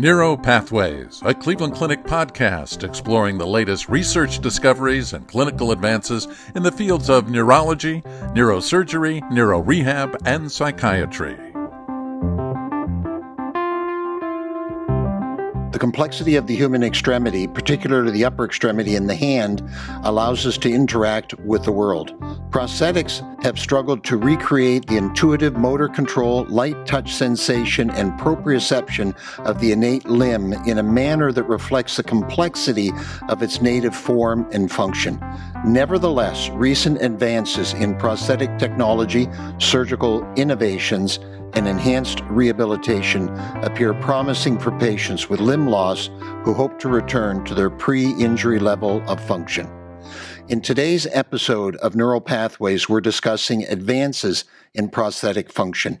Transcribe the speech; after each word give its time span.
Neuro 0.00 0.34
Pathways, 0.34 1.20
a 1.26 1.34
Cleveland 1.34 1.74
Clinic 1.74 2.04
podcast 2.04 2.84
exploring 2.84 3.36
the 3.36 3.46
latest 3.46 3.90
research 3.90 4.38
discoveries 4.38 5.12
and 5.12 5.28
clinical 5.28 5.72
advances 5.72 6.26
in 6.54 6.62
the 6.62 6.72
fields 6.72 7.10
of 7.10 7.28
neurology, 7.28 8.00
neurosurgery, 8.34 9.20
neurorehab, 9.30 10.16
and 10.24 10.50
psychiatry. 10.50 11.49
Complexity 15.80 16.36
of 16.36 16.46
the 16.46 16.54
human 16.54 16.84
extremity, 16.84 17.48
particularly 17.48 18.12
the 18.12 18.24
upper 18.24 18.44
extremity 18.44 18.94
in 18.94 19.06
the 19.06 19.14
hand, 19.16 19.68
allows 20.04 20.46
us 20.46 20.58
to 20.58 20.70
interact 20.70 21.34
with 21.40 21.64
the 21.64 21.72
world. 21.72 22.20
Prosthetics 22.50 23.24
have 23.42 23.58
struggled 23.58 24.04
to 24.04 24.18
recreate 24.18 24.86
the 24.86 24.98
intuitive 24.98 25.56
motor 25.56 25.88
control, 25.88 26.44
light 26.44 26.86
touch 26.86 27.14
sensation, 27.14 27.90
and 27.90 28.12
proprioception 28.20 29.16
of 29.46 29.58
the 29.60 29.72
innate 29.72 30.04
limb 30.04 30.52
in 30.52 30.78
a 30.78 30.82
manner 30.82 31.32
that 31.32 31.44
reflects 31.44 31.96
the 31.96 32.02
complexity 32.02 32.92
of 33.30 33.42
its 33.42 33.62
native 33.62 33.96
form 33.96 34.46
and 34.52 34.70
function. 34.70 35.18
Nevertheless, 35.64 36.50
recent 36.50 37.00
advances 37.00 37.72
in 37.72 37.96
prosthetic 37.96 38.58
technology, 38.58 39.28
surgical 39.58 40.30
innovations, 40.34 41.18
and 41.54 41.66
enhanced 41.66 42.20
rehabilitation 42.28 43.28
appear 43.62 43.94
promising 43.94 44.58
for 44.58 44.70
patients 44.78 45.28
with 45.28 45.40
limb 45.40 45.66
loss 45.66 46.10
who 46.44 46.54
hope 46.54 46.78
to 46.78 46.88
return 46.88 47.44
to 47.44 47.54
their 47.54 47.70
pre 47.70 48.12
injury 48.12 48.58
level 48.58 49.02
of 49.08 49.22
function. 49.26 49.68
In 50.48 50.60
today's 50.60 51.06
episode 51.12 51.76
of 51.76 51.94
Neural 51.94 52.20
Pathways, 52.20 52.88
we're 52.88 53.00
discussing 53.00 53.64
advances 53.64 54.44
in 54.74 54.88
prosthetic 54.88 55.52
function. 55.52 56.00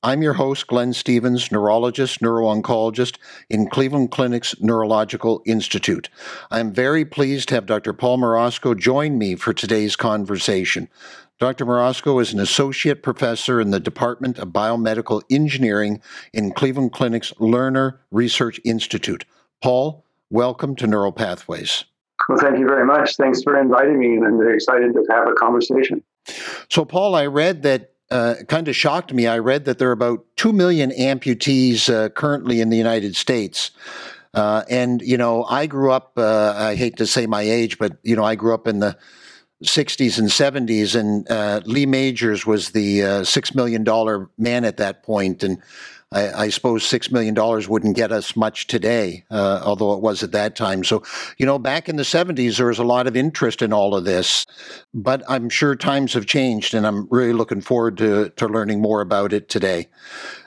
I'm 0.00 0.22
your 0.22 0.34
host, 0.34 0.68
Glen 0.68 0.92
Stevens, 0.92 1.50
neurologist, 1.50 2.20
neurooncologist 2.20 3.18
in 3.50 3.68
Cleveland 3.68 4.12
Clinic's 4.12 4.54
Neurological 4.60 5.42
Institute. 5.44 6.08
I'm 6.52 6.72
very 6.72 7.04
pleased 7.04 7.48
to 7.48 7.56
have 7.56 7.66
Dr. 7.66 7.92
Paul 7.92 8.18
Marasco 8.18 8.78
join 8.78 9.18
me 9.18 9.34
for 9.34 9.52
today's 9.52 9.96
conversation. 9.96 10.88
Dr. 11.38 11.64
Marasco 11.66 12.20
is 12.20 12.32
an 12.32 12.40
associate 12.40 13.00
professor 13.00 13.60
in 13.60 13.70
the 13.70 13.78
Department 13.78 14.40
of 14.40 14.48
Biomedical 14.48 15.22
Engineering 15.30 16.02
in 16.32 16.50
Cleveland 16.50 16.92
Clinic's 16.92 17.32
Lerner 17.34 17.98
Research 18.10 18.60
Institute. 18.64 19.24
Paul, 19.62 20.04
welcome 20.30 20.74
to 20.74 20.88
Neural 20.88 21.12
Pathways. 21.12 21.84
Well, 22.28 22.38
thank 22.38 22.58
you 22.58 22.66
very 22.66 22.84
much. 22.84 23.16
Thanks 23.16 23.40
for 23.44 23.58
inviting 23.58 24.00
me, 24.00 24.16
and 24.16 24.26
I'm 24.26 24.36
very 24.36 24.56
excited 24.56 24.92
to 24.94 25.04
have 25.10 25.28
a 25.28 25.32
conversation. 25.34 26.02
So, 26.68 26.84
Paul, 26.84 27.14
I 27.14 27.26
read 27.26 27.62
that 27.62 27.92
uh, 28.10 28.34
kind 28.48 28.66
of 28.66 28.74
shocked 28.74 29.14
me. 29.14 29.28
I 29.28 29.38
read 29.38 29.64
that 29.66 29.78
there 29.78 29.90
are 29.90 29.92
about 29.92 30.24
2 30.36 30.52
million 30.52 30.90
amputees 30.90 31.88
uh, 31.88 32.08
currently 32.08 32.60
in 32.60 32.70
the 32.70 32.76
United 32.76 33.14
States. 33.14 33.70
Uh, 34.34 34.64
and, 34.68 35.00
you 35.02 35.16
know, 35.16 35.44
I 35.44 35.66
grew 35.66 35.92
up, 35.92 36.14
uh, 36.16 36.54
I 36.56 36.74
hate 36.74 36.96
to 36.96 37.06
say 37.06 37.26
my 37.26 37.42
age, 37.42 37.78
but, 37.78 37.96
you 38.02 38.16
know, 38.16 38.24
I 38.24 38.34
grew 38.34 38.54
up 38.54 38.66
in 38.66 38.80
the 38.80 38.98
60s 39.64 40.18
and 40.18 40.28
70s, 40.28 40.98
and 40.98 41.28
uh, 41.30 41.60
Lee 41.64 41.86
Majors 41.86 42.46
was 42.46 42.70
the 42.70 43.02
uh, 43.02 43.20
$6 43.22 43.54
million 43.54 44.28
man 44.38 44.64
at 44.64 44.76
that 44.76 45.02
point, 45.02 45.42
and 45.42 45.60
I, 46.10 46.44
I 46.44 46.48
suppose 46.48 46.84
$6 46.84 47.12
million 47.12 47.34
wouldn't 47.68 47.96
get 47.96 48.12
us 48.12 48.34
much 48.34 48.66
today, 48.66 49.24
uh, 49.30 49.60
although 49.62 49.92
it 49.92 50.00
was 50.00 50.22
at 50.22 50.32
that 50.32 50.56
time. 50.56 50.82
So, 50.82 51.02
you 51.36 51.44
know, 51.44 51.58
back 51.58 51.88
in 51.88 51.96
the 51.96 52.02
70s, 52.02 52.56
there 52.56 52.66
was 52.66 52.78
a 52.78 52.84
lot 52.84 53.06
of 53.06 53.16
interest 53.16 53.60
in 53.60 53.74
all 53.74 53.94
of 53.94 54.04
this, 54.04 54.46
but 54.94 55.22
I'm 55.28 55.50
sure 55.50 55.76
times 55.76 56.14
have 56.14 56.24
changed, 56.24 56.72
and 56.72 56.86
I'm 56.86 57.06
really 57.10 57.34
looking 57.34 57.60
forward 57.60 57.98
to, 57.98 58.30
to 58.30 58.46
learning 58.46 58.80
more 58.80 59.02
about 59.02 59.34
it 59.34 59.50
today. 59.50 59.88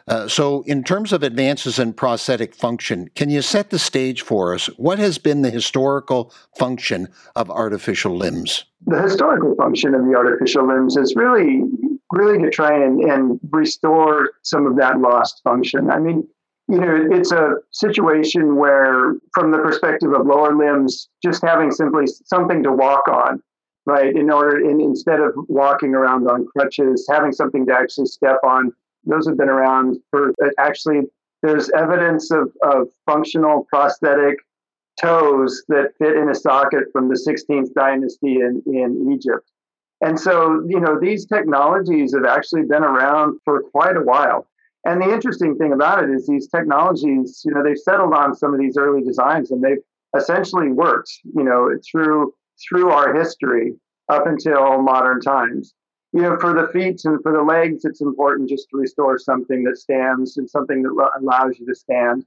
Uh, 0.08 0.28
so, 0.28 0.64
in 0.64 0.84
terms 0.84 1.14
of 1.14 1.22
advances 1.22 1.78
in 1.78 1.94
prosthetic 1.94 2.56
function, 2.56 3.10
can 3.16 3.30
you 3.30 3.42
set 3.42 3.70
the 3.70 3.78
stage 3.78 4.24
for 4.24 4.56
us? 4.56 4.66
What 4.78 4.98
has 4.98 5.20
been 5.20 5.44
the 5.44 5.52
historical 5.52 6.34
function 6.58 7.08
of 7.36 7.52
artificial 7.52 8.18
limbs? 8.18 8.66
The 8.88 9.02
historical 9.04 9.56
function 9.56 9.94
of 9.94 10.02
the 10.06 10.16
artificial 10.16 10.68
limbs 10.68 10.98
is 10.98 11.16
really, 11.16 11.62
really 12.12 12.40
to 12.40 12.50
try 12.50 12.74
and, 12.74 13.02
and 13.02 13.40
restore 13.52 14.32
some 14.44 14.66
of 14.66 14.76
that 14.78 15.00
lost 15.00 15.42
function. 15.44 15.90
I 15.90 16.00
mean, 16.00 16.28
you 16.68 16.80
know, 16.80 17.08
it's 17.12 17.32
a 17.32 17.56
situation 17.72 18.56
where, 18.56 19.16
from 19.34 19.52
the 19.52 19.58
perspective 19.58 20.14
of 20.14 20.26
lower 20.26 20.56
limbs, 20.56 21.10
just 21.24 21.42
having 21.42 21.72
simply 21.72 22.06
something 22.26 22.64
to 22.64 22.72
walk 22.72 23.08
on, 23.08 23.42
right, 23.86 24.16
in 24.16 24.32
order, 24.32 24.60
in, 24.60 24.80
instead 24.80 25.20
of 25.20 25.34
walking 25.50 25.96
around 25.96 26.30
on 26.30 26.48
crutches, 26.56 27.08
having 27.10 27.32
something 27.32 27.66
to 27.66 27.74
actually 27.74 28.06
step 28.06 28.38
on 28.44 28.72
those 29.06 29.28
have 29.28 29.38
been 29.38 29.50
around 29.50 29.98
for 30.10 30.30
uh, 30.44 30.50
actually 30.60 31.02
there's 31.42 31.70
evidence 31.72 32.32
of, 32.32 32.52
of 32.64 32.88
functional 33.06 33.66
prosthetic 33.70 34.38
toes 35.00 35.64
that 35.70 35.92
fit 35.98 36.16
in 36.16 36.30
a 36.30 36.36
socket 36.36 36.84
from 36.92 37.10
the 37.10 37.16
16th 37.16 37.74
dynasty 37.74 38.36
in, 38.36 38.62
in 38.68 39.12
Egypt. 39.12 39.50
And 40.02 40.20
so, 40.20 40.64
you 40.68 40.80
know, 40.80 41.00
these 41.00 41.26
technologies 41.26 42.14
have 42.16 42.26
actually 42.26 42.64
been 42.64 42.84
around 42.84 43.40
for 43.46 43.64
quite 43.72 43.98
a 43.98 44.02
while. 44.02 44.48
And 44.84 45.00
the 45.00 45.14
interesting 45.14 45.56
thing 45.58 45.74
about 45.74 46.04
it 46.04 46.10
is 46.10 46.26
these 46.26 46.48
technologies, 46.48 47.44
you 47.46 47.54
know, 47.54 47.64
they've 47.64 47.78
settled 47.78 48.14
on 48.14 48.36
some 48.36 48.54
of 48.54 48.60
these 48.60 48.78
early 48.78 49.04
designs 49.04 49.52
and 49.52 49.64
they've 49.64 49.84
essentially 50.18 50.72
worked, 50.72 51.12
you 51.36 51.44
know, 51.44 51.70
through 51.90 52.34
through 52.68 52.90
our 52.90 53.14
history 53.14 53.74
up 54.10 54.28
until 54.28 54.82
modern 54.82 55.22
times 55.22 55.74
you 56.14 56.22
know, 56.22 56.38
for 56.40 56.54
the 56.54 56.68
feet 56.74 57.02
and 57.06 57.22
for 57.22 57.32
the 57.32 57.42
legs, 57.42 57.86
it's 57.86 58.02
important 58.02 58.50
just 58.50 58.70
to 58.70 58.78
restore 58.78 59.18
something 59.18 59.64
that 59.64 59.78
stands 59.78 60.38
and 60.38 60.50
something 60.50 60.82
that 60.84 61.10
allows 61.22 61.58
you 61.58 61.66
to 61.66 61.76
stand. 61.76 62.26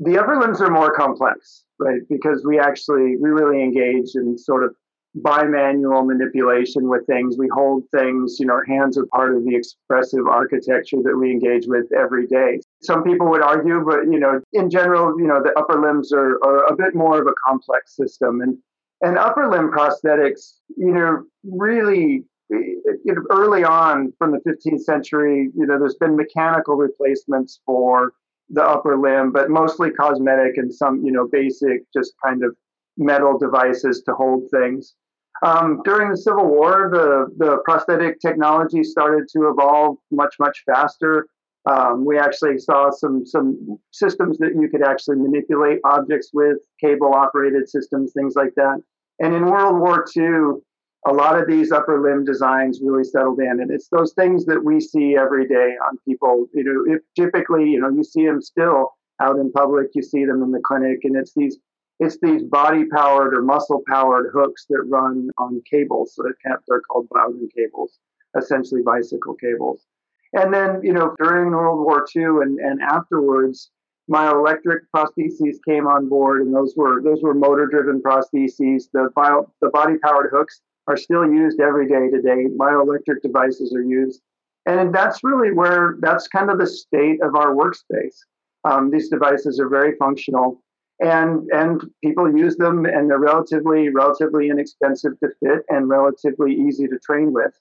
The 0.00 0.18
upper 0.18 0.40
limbs 0.40 0.60
are 0.60 0.70
more 0.70 0.92
complex, 0.92 1.64
right? 1.78 2.00
Because 2.08 2.44
we 2.44 2.58
actually 2.58 3.16
we 3.16 3.30
really 3.30 3.62
engage 3.62 4.14
in 4.14 4.36
sort 4.36 4.64
of 4.64 4.74
bimanual 5.18 6.06
manipulation 6.06 6.88
with 6.88 7.06
things. 7.06 7.36
We 7.38 7.48
hold 7.52 7.84
things, 7.94 8.38
you 8.40 8.46
know, 8.46 8.54
our 8.54 8.64
hands 8.64 8.96
are 8.96 9.06
part 9.06 9.34
of 9.34 9.44
the 9.44 9.54
expressive 9.54 10.26
architecture 10.26 10.98
that 11.04 11.16
we 11.16 11.30
engage 11.30 11.66
with 11.66 11.86
every 11.92 12.26
day. 12.26 12.60
Some 12.82 13.04
people 13.04 13.28
would 13.28 13.42
argue, 13.42 13.84
but 13.84 14.04
you 14.10 14.18
know, 14.18 14.40
in 14.52 14.70
general, 14.70 15.18
you 15.20 15.26
know, 15.26 15.42
the 15.42 15.52
upper 15.58 15.80
limbs 15.80 16.12
are, 16.12 16.38
are 16.44 16.64
a 16.64 16.76
bit 16.76 16.94
more 16.94 17.20
of 17.20 17.26
a 17.26 17.34
complex 17.46 17.94
system. 17.96 18.40
And 18.40 18.56
and 19.02 19.18
upper 19.18 19.50
limb 19.50 19.70
prosthetics, 19.70 20.54
you 20.76 20.92
know, 20.92 21.24
really 21.44 22.24
eh, 22.52 22.56
you 23.04 23.14
know, 23.14 23.22
early 23.30 23.64
on 23.64 24.12
from 24.18 24.30
the 24.30 24.40
15th 24.48 24.80
century, 24.80 25.50
you 25.54 25.66
know, 25.66 25.78
there's 25.78 25.96
been 25.96 26.16
mechanical 26.16 26.76
replacements 26.76 27.60
for 27.66 28.12
the 28.48 28.62
upper 28.62 28.96
limb, 28.96 29.32
but 29.32 29.50
mostly 29.50 29.90
cosmetic 29.90 30.56
and 30.56 30.72
some, 30.72 31.04
you 31.04 31.10
know, 31.10 31.26
basic, 31.30 31.82
just 31.92 32.14
kind 32.24 32.44
of 32.44 32.54
metal 32.96 33.38
devices 33.38 34.02
to 34.06 34.14
hold 34.14 34.48
things. 34.50 34.94
Um, 35.42 35.80
during 35.84 36.10
the 36.10 36.16
Civil 36.16 36.46
War, 36.46 36.88
the, 36.92 37.26
the 37.36 37.58
prosthetic 37.64 38.20
technology 38.20 38.84
started 38.84 39.28
to 39.32 39.48
evolve 39.48 39.96
much, 40.12 40.36
much 40.38 40.62
faster. 40.64 41.26
Um, 41.68 42.04
we 42.04 42.18
actually 42.18 42.58
saw 42.58 42.90
some 42.90 43.24
some 43.24 43.78
systems 43.92 44.38
that 44.38 44.54
you 44.60 44.68
could 44.68 44.82
actually 44.84 45.16
manipulate 45.16 45.78
objects 45.84 46.30
with, 46.32 46.58
cable 46.80 47.14
operated 47.14 47.68
systems, 47.68 48.12
things 48.12 48.34
like 48.34 48.52
that. 48.56 48.82
And 49.20 49.34
in 49.34 49.46
World 49.46 49.78
War 49.78 50.04
II, 50.16 50.60
a 51.06 51.12
lot 51.12 51.40
of 51.40 51.48
these 51.48 51.72
upper 51.72 52.00
limb 52.00 52.24
designs 52.24 52.80
really 52.82 53.04
settled 53.04 53.40
in 53.40 53.60
and 53.60 53.70
it's 53.70 53.88
those 53.88 54.12
things 54.12 54.44
that 54.46 54.62
we 54.62 54.80
see 54.80 55.16
every 55.18 55.48
day 55.48 55.74
on 55.88 55.98
people 56.06 56.46
you 56.54 56.62
know 56.64 56.98
typically 57.16 57.64
you 57.64 57.80
know 57.80 57.88
you 57.88 58.04
see 58.04 58.24
them 58.24 58.40
still 58.40 58.92
out 59.20 59.36
in 59.36 59.50
public 59.52 59.88
you 59.94 60.02
see 60.02 60.24
them 60.24 60.42
in 60.42 60.52
the 60.52 60.60
clinic 60.60 60.98
and 61.02 61.16
it's 61.16 61.32
these 61.34 61.58
it's 62.02 62.18
these 62.22 62.42
body 62.42 62.84
powered 62.86 63.34
or 63.34 63.42
muscle 63.42 63.82
powered 63.88 64.30
hooks 64.32 64.66
that 64.68 64.82
run 64.88 65.30
on 65.38 65.62
cables 65.70 66.14
so 66.14 66.22
they're 66.22 66.80
called 66.80 67.08
Bowden 67.10 67.48
cables 67.56 67.98
essentially 68.36 68.82
bicycle 68.82 69.34
cables 69.34 69.86
and 70.32 70.52
then 70.52 70.80
you 70.82 70.92
know 70.92 71.14
during 71.18 71.50
world 71.50 71.84
war 71.84 72.06
ii 72.16 72.22
and, 72.22 72.58
and 72.58 72.80
afterwards 72.80 73.70
myoelectric 74.10 74.80
prostheses 74.94 75.56
came 75.66 75.86
on 75.86 76.08
board 76.08 76.42
and 76.42 76.54
those 76.54 76.74
were 76.76 77.02
those 77.02 77.22
were 77.22 77.34
motor 77.34 77.66
driven 77.66 78.02
prostheses 78.02 78.84
the 78.92 79.10
bio, 79.14 79.50
the 79.60 79.70
body 79.70 79.94
powered 80.02 80.30
hooks 80.32 80.60
are 80.88 80.96
still 80.96 81.26
used 81.26 81.60
every 81.60 81.88
day 81.88 82.10
today. 82.10 82.46
Myoelectric 82.56 83.22
devices 83.22 83.74
are 83.74 83.82
used. 83.82 84.20
And 84.66 84.94
that's 84.94 85.24
really 85.24 85.52
where 85.52 85.96
that's 86.00 86.28
kind 86.28 86.50
of 86.50 86.58
the 86.58 86.66
state 86.66 87.20
of 87.22 87.34
our 87.34 87.54
workspace. 87.54 88.16
Um, 88.64 88.90
these 88.90 89.08
devices 89.08 89.58
are 89.58 89.68
very 89.68 89.96
functional 89.96 90.62
and 91.00 91.48
and 91.52 91.82
people 92.02 92.36
use 92.36 92.56
them 92.56 92.84
and 92.84 93.10
they're 93.10 93.18
relatively 93.18 93.88
relatively 93.88 94.48
inexpensive 94.48 95.18
to 95.20 95.28
fit 95.40 95.64
and 95.68 95.88
relatively 95.88 96.54
easy 96.54 96.86
to 96.86 96.98
train 96.98 97.32
with. 97.32 97.52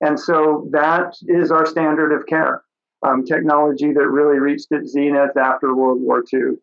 And 0.00 0.18
so 0.18 0.68
that 0.72 1.16
is 1.22 1.50
our 1.50 1.66
standard 1.66 2.12
of 2.12 2.26
care. 2.26 2.62
Um, 3.06 3.24
technology 3.24 3.92
that 3.92 4.08
really 4.08 4.38
reached 4.38 4.68
its 4.70 4.92
zenith 4.92 5.36
after 5.36 5.74
World 5.74 6.00
War 6.00 6.24
II. 6.32 6.56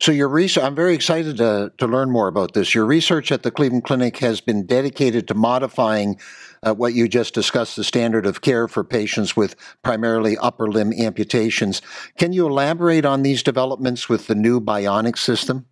So 0.00 0.12
your 0.12 0.28
research, 0.28 0.64
I'm 0.64 0.74
very 0.74 0.94
excited 0.94 1.36
to, 1.38 1.72
to 1.78 1.86
learn 1.86 2.10
more 2.10 2.28
about 2.28 2.54
this. 2.54 2.74
Your 2.74 2.84
research 2.84 3.30
at 3.30 3.42
the 3.42 3.50
Cleveland 3.50 3.84
Clinic 3.84 4.18
has 4.18 4.40
been 4.40 4.66
dedicated 4.66 5.28
to 5.28 5.34
modifying 5.34 6.18
uh, 6.62 6.74
what 6.74 6.94
you 6.94 7.08
just 7.08 7.34
discussed, 7.34 7.76
the 7.76 7.84
standard 7.84 8.26
of 8.26 8.40
care 8.40 8.66
for 8.66 8.82
patients 8.82 9.36
with 9.36 9.54
primarily 9.82 10.36
upper 10.38 10.68
limb 10.68 10.92
amputations. 10.92 11.82
Can 12.16 12.32
you 12.32 12.46
elaborate 12.46 13.04
on 13.04 13.22
these 13.22 13.42
developments 13.42 14.08
with 14.08 14.26
the 14.26 14.34
new 14.34 14.60
bionic 14.60 15.18
system? 15.18 15.66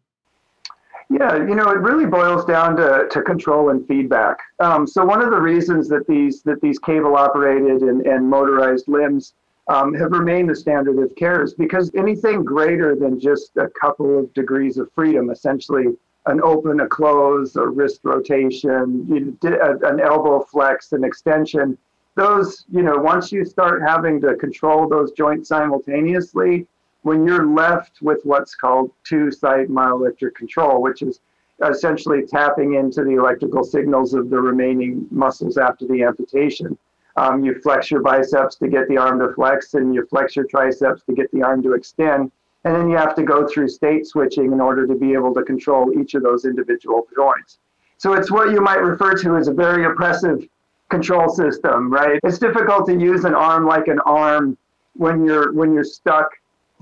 Yeah, 1.08 1.36
you 1.36 1.54
know, 1.54 1.70
it 1.70 1.78
really 1.78 2.06
boils 2.06 2.44
down 2.44 2.76
to, 2.76 3.06
to 3.10 3.22
control 3.22 3.70
and 3.70 3.86
feedback. 3.86 4.38
Um, 4.58 4.86
so 4.86 5.04
one 5.04 5.22
of 5.22 5.30
the 5.30 5.40
reasons 5.40 5.88
that 5.88 6.06
these 6.08 6.42
that 6.42 6.60
these 6.60 6.80
cable 6.80 7.16
operated 7.16 7.82
and, 7.82 8.04
and 8.04 8.28
motorized 8.28 8.88
limbs 8.88 9.34
um, 9.68 9.94
have 9.94 10.12
remained 10.12 10.48
the 10.48 10.54
standard 10.54 10.98
of 10.98 11.14
care 11.16 11.42
is 11.42 11.54
because 11.54 11.90
anything 11.96 12.44
greater 12.44 12.94
than 12.94 13.18
just 13.18 13.56
a 13.56 13.68
couple 13.68 14.18
of 14.18 14.32
degrees 14.34 14.78
of 14.78 14.90
freedom, 14.92 15.30
essentially 15.30 15.86
an 16.26 16.40
open, 16.42 16.80
a 16.80 16.88
close, 16.88 17.56
a 17.56 17.66
wrist 17.66 18.00
rotation, 18.02 19.06
an 19.42 20.00
elbow 20.00 20.42
flex, 20.42 20.92
an 20.92 21.04
extension, 21.04 21.76
those, 22.16 22.64
you 22.72 22.82
know, 22.82 22.96
once 22.96 23.30
you 23.30 23.44
start 23.44 23.82
having 23.82 24.20
to 24.20 24.34
control 24.36 24.88
those 24.88 25.12
joints 25.12 25.48
simultaneously, 25.48 26.66
when 27.02 27.26
you're 27.26 27.46
left 27.46 28.02
with 28.02 28.20
what's 28.24 28.54
called 28.54 28.90
two 29.04 29.30
site 29.30 29.68
myoelectric 29.68 30.34
control, 30.34 30.82
which 30.82 31.02
is 31.02 31.20
essentially 31.68 32.26
tapping 32.26 32.74
into 32.74 33.04
the 33.04 33.12
electrical 33.12 33.62
signals 33.62 34.14
of 34.14 34.30
the 34.30 34.40
remaining 34.40 35.06
muscles 35.10 35.58
after 35.58 35.86
the 35.86 36.02
amputation 36.02 36.76
um, 37.16 37.44
you 37.44 37.60
flex 37.60 37.90
your 37.90 38.02
biceps 38.02 38.56
to 38.56 38.68
get 38.68 38.88
the 38.88 38.96
arm 38.96 39.18
to 39.20 39.32
flex, 39.34 39.74
and 39.74 39.94
you 39.94 40.06
flex 40.06 40.36
your 40.36 40.46
triceps 40.46 41.02
to 41.04 41.14
get 41.14 41.30
the 41.32 41.42
arm 41.42 41.62
to 41.62 41.72
extend. 41.72 42.30
And 42.64 42.74
then 42.74 42.90
you 42.90 42.96
have 42.96 43.14
to 43.14 43.22
go 43.22 43.46
through 43.46 43.68
state 43.68 44.06
switching 44.06 44.52
in 44.52 44.60
order 44.60 44.86
to 44.86 44.94
be 44.94 45.12
able 45.12 45.32
to 45.34 45.42
control 45.42 45.92
each 45.98 46.14
of 46.14 46.22
those 46.22 46.44
individual 46.44 47.06
joints. 47.14 47.58
So 47.98 48.14
it's 48.14 48.30
what 48.30 48.50
you 48.50 48.60
might 48.60 48.82
refer 48.82 49.14
to 49.14 49.36
as 49.36 49.48
a 49.48 49.52
very 49.52 49.84
oppressive 49.84 50.46
control 50.88 51.28
system, 51.28 51.90
right? 51.90 52.20
It's 52.22 52.38
difficult 52.38 52.86
to 52.86 52.98
use 52.98 53.24
an 53.24 53.34
arm 53.34 53.66
like 53.66 53.88
an 53.88 54.00
arm 54.00 54.58
when 54.94 55.24
you're 55.24 55.52
when 55.52 55.72
you're 55.72 55.84
stuck 55.84 56.30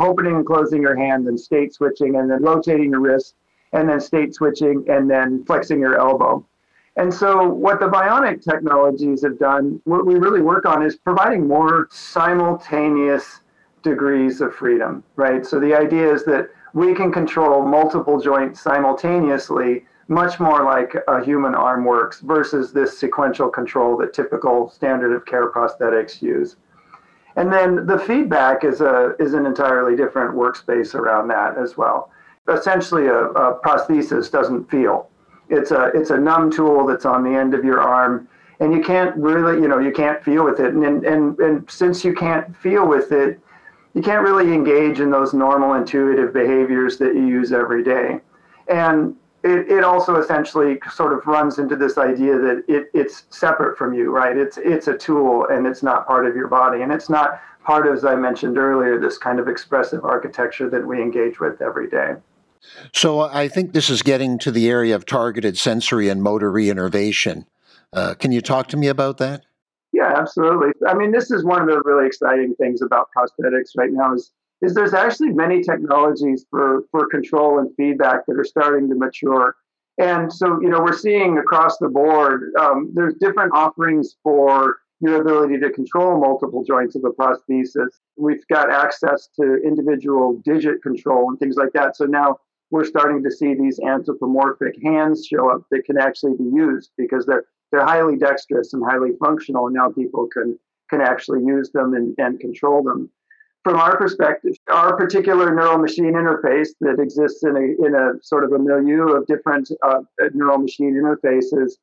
opening 0.00 0.36
and 0.36 0.46
closing 0.46 0.82
your 0.82 0.96
hand 0.96 1.28
and 1.28 1.38
state 1.38 1.72
switching 1.72 2.16
and 2.16 2.30
then 2.30 2.42
rotating 2.42 2.90
your 2.90 3.00
wrist 3.00 3.34
and 3.72 3.88
then 3.88 4.00
state 4.00 4.34
switching 4.34 4.84
and 4.88 5.10
then 5.10 5.44
flexing 5.44 5.80
your 5.80 5.98
elbow. 5.98 6.44
And 6.96 7.12
so, 7.12 7.48
what 7.48 7.80
the 7.80 7.88
bionic 7.88 8.42
technologies 8.42 9.22
have 9.24 9.38
done, 9.38 9.80
what 9.84 10.06
we 10.06 10.14
really 10.14 10.42
work 10.42 10.64
on 10.64 10.82
is 10.82 10.94
providing 10.96 11.48
more 11.48 11.88
simultaneous 11.90 13.40
degrees 13.82 14.40
of 14.40 14.54
freedom, 14.54 15.02
right? 15.16 15.44
So, 15.44 15.58
the 15.58 15.74
idea 15.74 16.12
is 16.12 16.24
that 16.26 16.50
we 16.72 16.94
can 16.94 17.10
control 17.10 17.66
multiple 17.66 18.20
joints 18.20 18.60
simultaneously, 18.60 19.86
much 20.06 20.38
more 20.38 20.62
like 20.62 20.94
a 21.08 21.24
human 21.24 21.54
arm 21.54 21.84
works 21.84 22.20
versus 22.20 22.72
this 22.72 22.96
sequential 22.96 23.48
control 23.48 23.96
that 23.96 24.12
typical 24.12 24.70
standard 24.70 25.14
of 25.14 25.24
care 25.24 25.50
prosthetics 25.50 26.22
use. 26.22 26.56
And 27.36 27.52
then 27.52 27.86
the 27.86 27.98
feedback 27.98 28.62
is 28.62 28.80
a 28.80 29.16
is 29.18 29.34
an 29.34 29.46
entirely 29.46 29.96
different 29.96 30.36
workspace 30.36 30.94
around 30.94 31.26
that 31.28 31.58
as 31.58 31.76
well. 31.76 32.10
Essentially, 32.48 33.06
a, 33.06 33.24
a 33.30 33.58
prosthesis 33.60 34.30
doesn't 34.30 34.70
feel 34.70 35.08
it's 35.48 35.70
a 35.70 35.86
it's 35.94 36.10
a 36.10 36.18
numb 36.18 36.50
tool 36.50 36.86
that's 36.86 37.04
on 37.04 37.22
the 37.22 37.30
end 37.30 37.54
of 37.54 37.64
your 37.64 37.80
arm, 37.80 38.28
and 38.60 38.72
you 38.72 38.82
can't 38.82 39.14
really 39.16 39.60
you 39.60 39.68
know 39.68 39.78
you 39.78 39.92
can't 39.92 40.22
feel 40.22 40.44
with 40.44 40.60
it. 40.60 40.74
And 40.74 41.04
and 41.04 41.38
and 41.38 41.70
since 41.70 42.04
you 42.04 42.14
can't 42.14 42.56
feel 42.56 42.86
with 42.86 43.12
it, 43.12 43.40
you 43.94 44.02
can't 44.02 44.22
really 44.22 44.52
engage 44.52 45.00
in 45.00 45.10
those 45.10 45.34
normal 45.34 45.74
intuitive 45.74 46.32
behaviors 46.32 46.98
that 46.98 47.14
you 47.14 47.26
use 47.26 47.52
every 47.52 47.82
day. 47.82 48.20
And 48.68 49.16
it, 49.44 49.70
it 49.70 49.84
also 49.84 50.16
essentially 50.16 50.78
sort 50.90 51.12
of 51.12 51.26
runs 51.26 51.58
into 51.58 51.76
this 51.76 51.98
idea 51.98 52.38
that 52.38 52.64
it, 52.66 52.90
it's 52.94 53.24
separate 53.28 53.76
from 53.76 53.92
you, 53.92 54.10
right? 54.10 54.36
It's 54.36 54.56
it's 54.56 54.88
a 54.88 54.96
tool 54.96 55.46
and 55.48 55.66
it's 55.66 55.82
not 55.82 56.06
part 56.06 56.26
of 56.26 56.34
your 56.34 56.48
body, 56.48 56.82
and 56.82 56.90
it's 56.90 57.10
not 57.10 57.40
part 57.62 57.86
of, 57.86 57.94
as 57.94 58.04
I 58.04 58.14
mentioned 58.14 58.58
earlier, 58.58 58.98
this 58.98 59.18
kind 59.18 59.38
of 59.38 59.48
expressive 59.48 60.04
architecture 60.04 60.68
that 60.70 60.86
we 60.86 61.00
engage 61.00 61.40
with 61.40 61.60
every 61.62 61.88
day. 61.88 62.14
So 62.92 63.20
I 63.20 63.48
think 63.48 63.72
this 63.72 63.90
is 63.90 64.02
getting 64.02 64.38
to 64.40 64.50
the 64.50 64.68
area 64.68 64.94
of 64.94 65.06
targeted 65.06 65.56
sensory 65.56 66.08
and 66.08 66.22
motor 66.22 66.50
reinnervation. 66.50 67.46
Uh, 67.92 68.14
can 68.14 68.32
you 68.32 68.40
talk 68.40 68.68
to 68.68 68.76
me 68.76 68.88
about 68.88 69.18
that? 69.18 69.44
Yeah, 69.92 70.12
absolutely. 70.16 70.70
I 70.86 70.94
mean, 70.94 71.12
this 71.12 71.30
is 71.30 71.44
one 71.44 71.62
of 71.62 71.68
the 71.68 71.80
really 71.84 72.06
exciting 72.06 72.54
things 72.56 72.82
about 72.82 73.08
prosthetics 73.16 73.70
right 73.76 73.92
now 73.92 74.14
is 74.14 74.32
is 74.62 74.74
there's 74.74 74.94
actually 74.94 75.30
many 75.30 75.62
technologies 75.62 76.44
for 76.50 76.82
for 76.90 77.06
control 77.06 77.58
and 77.58 77.70
feedback 77.76 78.26
that 78.26 78.38
are 78.38 78.44
starting 78.44 78.88
to 78.88 78.94
mature. 78.96 79.54
And 79.98 80.32
so, 80.32 80.60
you 80.60 80.68
know, 80.68 80.80
we're 80.80 80.96
seeing 80.96 81.38
across 81.38 81.78
the 81.78 81.88
board, 81.88 82.50
um, 82.58 82.90
there's 82.94 83.14
different 83.20 83.52
offerings 83.54 84.16
for 84.24 84.78
your 85.00 85.20
ability 85.20 85.58
to 85.58 85.70
control 85.70 86.18
multiple 86.18 86.64
joints 86.64 86.96
of 86.96 87.04
a 87.04 87.10
prosthesis. 87.10 87.90
We've 88.16 88.44
got 88.48 88.72
access 88.72 89.28
to 89.40 89.60
individual 89.64 90.40
digit 90.44 90.82
control 90.82 91.28
and 91.28 91.38
things 91.38 91.56
like 91.56 91.72
that. 91.74 91.96
So 91.96 92.06
now 92.06 92.38
we're 92.74 92.84
starting 92.84 93.22
to 93.22 93.30
see 93.30 93.54
these 93.54 93.78
anthropomorphic 93.78 94.74
hands 94.82 95.24
show 95.24 95.48
up 95.48 95.62
that 95.70 95.84
can 95.84 95.96
actually 95.96 96.34
be 96.36 96.50
used 96.52 96.90
because 96.98 97.24
they're 97.24 97.44
they're 97.70 97.86
highly 97.86 98.16
dexterous 98.16 98.72
and 98.72 98.82
highly 98.84 99.10
functional, 99.24 99.66
and 99.66 99.76
now 99.76 99.90
people 99.90 100.26
can 100.26 100.58
can 100.90 101.00
actually 101.00 101.44
use 101.44 101.70
them 101.70 101.94
and, 101.94 102.16
and 102.18 102.40
control 102.40 102.82
them. 102.82 103.08
From 103.62 103.76
our 103.76 103.96
perspective, 103.96 104.54
our 104.68 104.96
particular 104.96 105.54
neural 105.54 105.78
machine 105.78 106.14
interface 106.14 106.70
that 106.80 106.98
exists 106.98 107.44
in 107.44 107.54
a 107.56 107.86
in 107.86 107.94
a 107.94 108.20
sort 108.24 108.42
of 108.42 108.50
a 108.50 108.58
milieu 108.58 109.14
of 109.18 109.24
different 109.28 109.70
uh, 109.82 110.00
neural 110.34 110.58
machine 110.58 110.94
interfaces. 111.00 111.74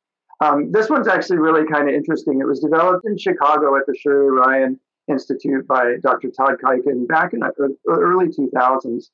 Um, 0.42 0.72
this 0.72 0.90
one's 0.90 1.08
actually 1.08 1.38
really 1.38 1.66
kind 1.72 1.88
of 1.88 1.94
interesting. 1.94 2.40
It 2.40 2.46
was 2.46 2.60
developed 2.60 3.06
in 3.06 3.16
Chicago 3.16 3.76
at 3.76 3.86
the 3.86 3.96
Shirley 3.98 4.28
Ryan 4.28 4.78
Institute 5.08 5.66
by 5.66 5.96
Dr. 6.02 6.30
Todd 6.30 6.56
Kuiken 6.62 7.08
back 7.08 7.32
in 7.32 7.40
the 7.40 7.74
early 7.88 8.26
2000s. 8.26 9.04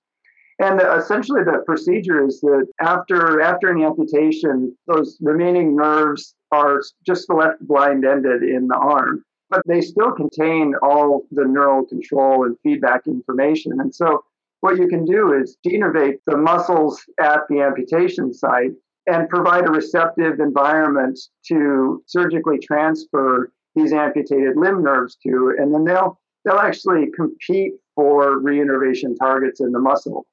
And 0.60 0.80
essentially, 0.80 1.44
the 1.44 1.62
procedure 1.64 2.26
is 2.26 2.40
that 2.40 2.66
after 2.80 3.40
after 3.40 3.68
an 3.68 3.82
amputation, 3.82 4.76
those 4.88 5.16
remaining 5.20 5.76
nerves 5.76 6.34
are 6.50 6.80
just 7.06 7.30
left 7.30 7.60
blind 7.60 8.04
ended 8.04 8.42
in 8.42 8.66
the 8.66 8.76
arm, 8.76 9.24
but 9.50 9.62
they 9.66 9.80
still 9.80 10.10
contain 10.10 10.74
all 10.82 11.26
the 11.30 11.44
neural 11.44 11.86
control 11.86 12.44
and 12.44 12.56
feedback 12.64 13.06
information. 13.06 13.80
And 13.80 13.94
so, 13.94 14.24
what 14.60 14.78
you 14.78 14.88
can 14.88 15.04
do 15.04 15.32
is 15.32 15.56
denervate 15.64 16.18
the 16.26 16.36
muscles 16.36 17.04
at 17.20 17.42
the 17.48 17.60
amputation 17.60 18.34
site 18.34 18.72
and 19.06 19.28
provide 19.28 19.64
a 19.64 19.70
receptive 19.70 20.40
environment 20.40 21.18
to 21.46 22.02
surgically 22.06 22.58
transfer 22.58 23.52
these 23.76 23.92
amputated 23.92 24.56
limb 24.56 24.82
nerves 24.82 25.16
to, 25.24 25.54
and 25.56 25.72
then 25.72 25.84
they'll 25.84 26.18
they'll 26.44 26.58
actually 26.58 27.12
compete 27.14 27.74
for 27.94 28.40
reinnervation 28.40 29.16
targets 29.16 29.60
in 29.60 29.70
the 29.70 29.78
muscle. 29.78 30.26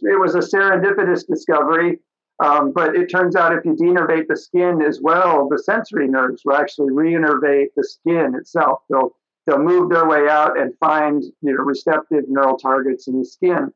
It 0.00 0.18
was 0.20 0.34
a 0.34 0.38
serendipitous 0.38 1.26
discovery, 1.26 1.98
um, 2.42 2.72
but 2.72 2.94
it 2.94 3.06
turns 3.06 3.34
out 3.34 3.54
if 3.54 3.64
you 3.64 3.74
denervate 3.74 4.26
the 4.28 4.36
skin 4.36 4.82
as 4.82 5.00
well, 5.00 5.48
the 5.48 5.58
sensory 5.58 6.06
nerves 6.08 6.42
will 6.44 6.56
actually 6.56 6.90
reinnervate 6.90 7.68
the 7.76 7.84
skin 7.84 8.34
itself. 8.34 8.80
They'll 8.90 9.16
they'll 9.46 9.62
move 9.62 9.90
their 9.90 10.06
way 10.06 10.28
out 10.28 10.58
and 10.58 10.76
find 10.78 11.22
you 11.22 11.54
know 11.54 11.62
receptive 11.62 12.24
neural 12.28 12.58
targets 12.58 13.08
in 13.08 13.18
the 13.18 13.24
skin. 13.24 13.72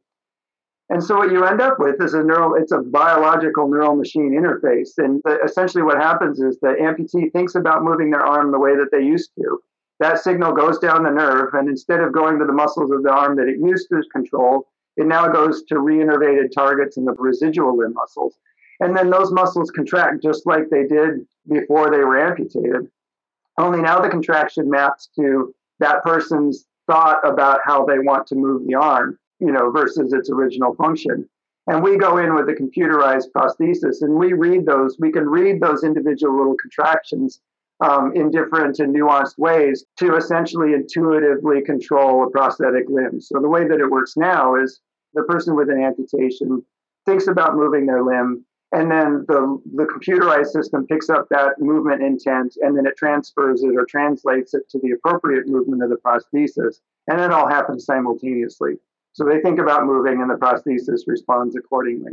And 0.90 1.02
so 1.02 1.18
what 1.18 1.30
you 1.30 1.44
end 1.44 1.60
up 1.60 1.78
with 1.78 2.02
is 2.02 2.14
a 2.14 2.22
neural, 2.22 2.56
it's 2.56 2.72
a 2.72 2.78
biological 2.78 3.68
neural 3.68 3.94
machine 3.94 4.32
interface. 4.32 4.98
And 4.98 5.22
the, 5.24 5.38
essentially 5.44 5.84
what 5.84 5.98
happens 5.98 6.40
is 6.40 6.58
the 6.60 6.74
amputee 6.80 7.30
thinks 7.32 7.54
about 7.54 7.84
moving 7.84 8.10
their 8.10 8.26
arm 8.26 8.50
the 8.50 8.58
way 8.58 8.74
that 8.74 8.88
they 8.90 9.00
used 9.00 9.30
to. 9.38 9.60
That 10.00 10.18
signal 10.18 10.52
goes 10.52 10.78
down 10.78 11.04
the 11.04 11.10
nerve, 11.10 11.54
and 11.54 11.68
instead 11.68 12.00
of 12.00 12.12
going 12.12 12.40
to 12.40 12.44
the 12.44 12.52
muscles 12.52 12.90
of 12.90 13.04
the 13.04 13.10
arm 13.10 13.36
that 13.36 13.46
it 13.46 13.60
used 13.60 13.88
to 13.90 14.02
control, 14.10 14.66
it 14.97 15.06
now 15.06 15.28
goes 15.28 15.62
to 15.64 15.76
reinnervated 15.76 16.52
targets 16.52 16.97
in 16.97 17.04
the 17.04 17.12
residual 17.12 17.76
limb 17.76 17.94
muscles. 17.94 18.35
And 18.80 18.97
then 18.97 19.11
those 19.11 19.32
muscles 19.32 19.70
contract 19.70 20.23
just 20.23 20.47
like 20.47 20.70
they 20.70 20.87
did 20.87 21.26
before 21.49 21.90
they 21.90 21.99
were 21.99 22.18
amputated. 22.18 22.88
Only 23.59 23.82
now 23.82 24.00
the 24.00 24.09
contraction 24.09 24.70
maps 24.70 25.09
to 25.16 25.54
that 25.80 26.02
person's 26.02 26.66
thought 26.87 27.26
about 27.26 27.61
how 27.64 27.85
they 27.85 27.99
want 27.99 28.26
to 28.28 28.35
move 28.35 28.66
the 28.66 28.75
arm, 28.75 29.18
you 29.38 29.52
know, 29.52 29.70
versus 29.70 30.12
its 30.12 30.30
original 30.30 30.75
function. 30.75 31.28
And 31.66 31.82
we 31.82 31.99
go 31.99 32.16
in 32.16 32.35
with 32.35 32.49
a 32.49 32.54
computerized 32.54 33.30
prosthesis 33.37 34.02
and 34.02 34.14
we 34.14 34.32
read 34.32 34.66
those, 34.66 34.97
we 34.99 35.12
can 35.12 35.28
read 35.28 35.61
those 35.61 35.85
individual 35.85 36.37
little 36.37 36.56
contractions 36.61 37.40
um, 37.80 38.12
in 38.14 38.30
different 38.30 38.78
and 38.78 38.94
nuanced 38.94 39.38
ways 39.38 39.84
to 39.99 40.16
essentially 40.16 40.75
intuitively 40.75 41.62
control 41.62 42.25
a 42.25 42.30
prosthetic 42.30 42.84
limb. 42.88 43.20
So 43.20 43.40
the 43.40 43.49
way 43.49 43.66
that 43.66 43.80
it 43.80 43.90
works 43.90 44.14
now 44.16 44.56
is 44.56 44.80
the 45.14 45.22
person 45.25 45.56
with 45.56 45.70
an 45.70 45.82
amputation 45.82 46.62
thinks 47.06 47.26
about 47.26 47.56
moving 47.56 47.87
their 47.87 48.02
limb, 48.02 48.44
and 48.72 48.90
then 48.90 49.25
the, 49.26 49.60
the 49.75 49.84
computerized 49.84 50.49
system 50.49 50.87
picks 50.87 51.10
up 51.10 51.26
that 51.30 51.54
movement 51.58 52.02
intent 52.02 52.54
and 52.60 52.76
then 52.76 52.87
it 52.87 52.96
transfers 52.96 53.64
it 53.64 53.75
or 53.76 53.84
translates 53.84 54.54
it 54.54 54.68
to 54.70 54.78
the 54.78 54.92
appropriate 54.92 55.49
movement 55.49 55.82
of 55.82 55.90
the 55.90 55.96
prosthesis. 55.96 56.76
And 57.08 57.20
it 57.20 57.32
all 57.32 57.49
happens 57.49 57.84
simultaneously. 57.84 58.75
So 59.12 59.25
they 59.25 59.40
think 59.40 59.58
about 59.58 59.87
moving, 59.87 60.20
and 60.20 60.30
the 60.30 60.34
prosthesis 60.34 61.00
responds 61.08 61.56
accordingly. 61.56 62.12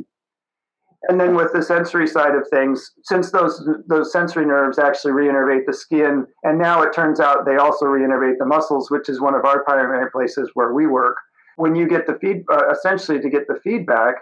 And 1.04 1.20
then 1.20 1.36
with 1.36 1.54
the 1.54 1.62
sensory 1.62 2.08
side 2.08 2.36
of 2.36 2.48
things, 2.50 2.92
since 3.04 3.32
those 3.32 3.64
those 3.88 4.12
sensory 4.12 4.46
nerves 4.46 4.80
actually 4.80 5.12
reinnervate 5.12 5.66
the 5.68 5.74
skin, 5.74 6.26
and 6.44 6.58
now 6.58 6.82
it 6.82 6.92
turns 6.92 7.20
out 7.20 7.46
they 7.46 7.58
also 7.58 7.86
reinnervate 7.86 8.40
the 8.40 8.46
muscles, 8.46 8.90
which 8.90 9.08
is 9.08 9.22
one 9.22 9.36
of 9.36 9.46
our 9.46 9.64
primary 9.64 10.10
places 10.12 10.50
where 10.56 10.74
we 10.74 10.88
work. 10.88 11.18
When 11.56 11.76
you 11.76 11.88
get 11.88 12.08
the 12.08 12.16
feed, 12.16 12.44
uh, 12.52 12.70
essentially 12.72 13.20
to 13.20 13.30
get 13.30 13.48
the 13.48 13.60
feedback, 13.64 14.16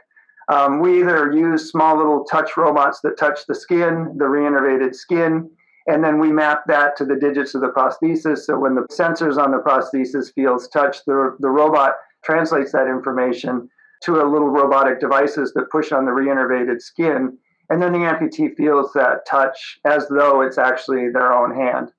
um, 0.51 0.79
we 0.79 0.99
either 0.99 1.31
use 1.31 1.71
small 1.71 1.97
little 1.97 2.25
touch 2.25 2.51
robots 2.57 2.99
that 3.01 3.17
touch 3.17 3.39
the 3.47 3.55
skin, 3.55 4.13
the 4.17 4.25
reinnervated 4.25 4.95
skin, 4.95 5.49
and 5.87 6.03
then 6.03 6.19
we 6.19 6.31
map 6.31 6.63
that 6.67 6.95
to 6.97 7.05
the 7.05 7.15
digits 7.15 7.55
of 7.55 7.61
the 7.61 7.69
prosthesis. 7.69 8.39
So 8.39 8.59
when 8.59 8.75
the 8.75 8.87
sensors 8.91 9.37
on 9.37 9.51
the 9.51 9.59
prosthesis 9.59 10.33
feels 10.33 10.67
touch, 10.67 10.97
the, 11.05 11.35
the 11.39 11.49
robot 11.49 11.93
translates 12.23 12.71
that 12.73 12.87
information 12.87 13.69
to 14.05 14.21
a 14.21 14.29
little 14.29 14.49
robotic 14.49 14.99
devices 14.99 15.53
that 15.53 15.71
push 15.71 15.91
on 15.91 16.05
the 16.05 16.11
reinnervated 16.11 16.81
skin. 16.81 17.37
And 17.69 17.81
then 17.81 17.91
the 17.91 17.99
amputee 17.99 18.55
feels 18.55 18.93
that 18.93 19.25
touch 19.27 19.79
as 19.85 20.07
though 20.09 20.41
it's 20.41 20.57
actually 20.57 21.09
their 21.09 21.33
own 21.33 21.55
hand. 21.55 21.91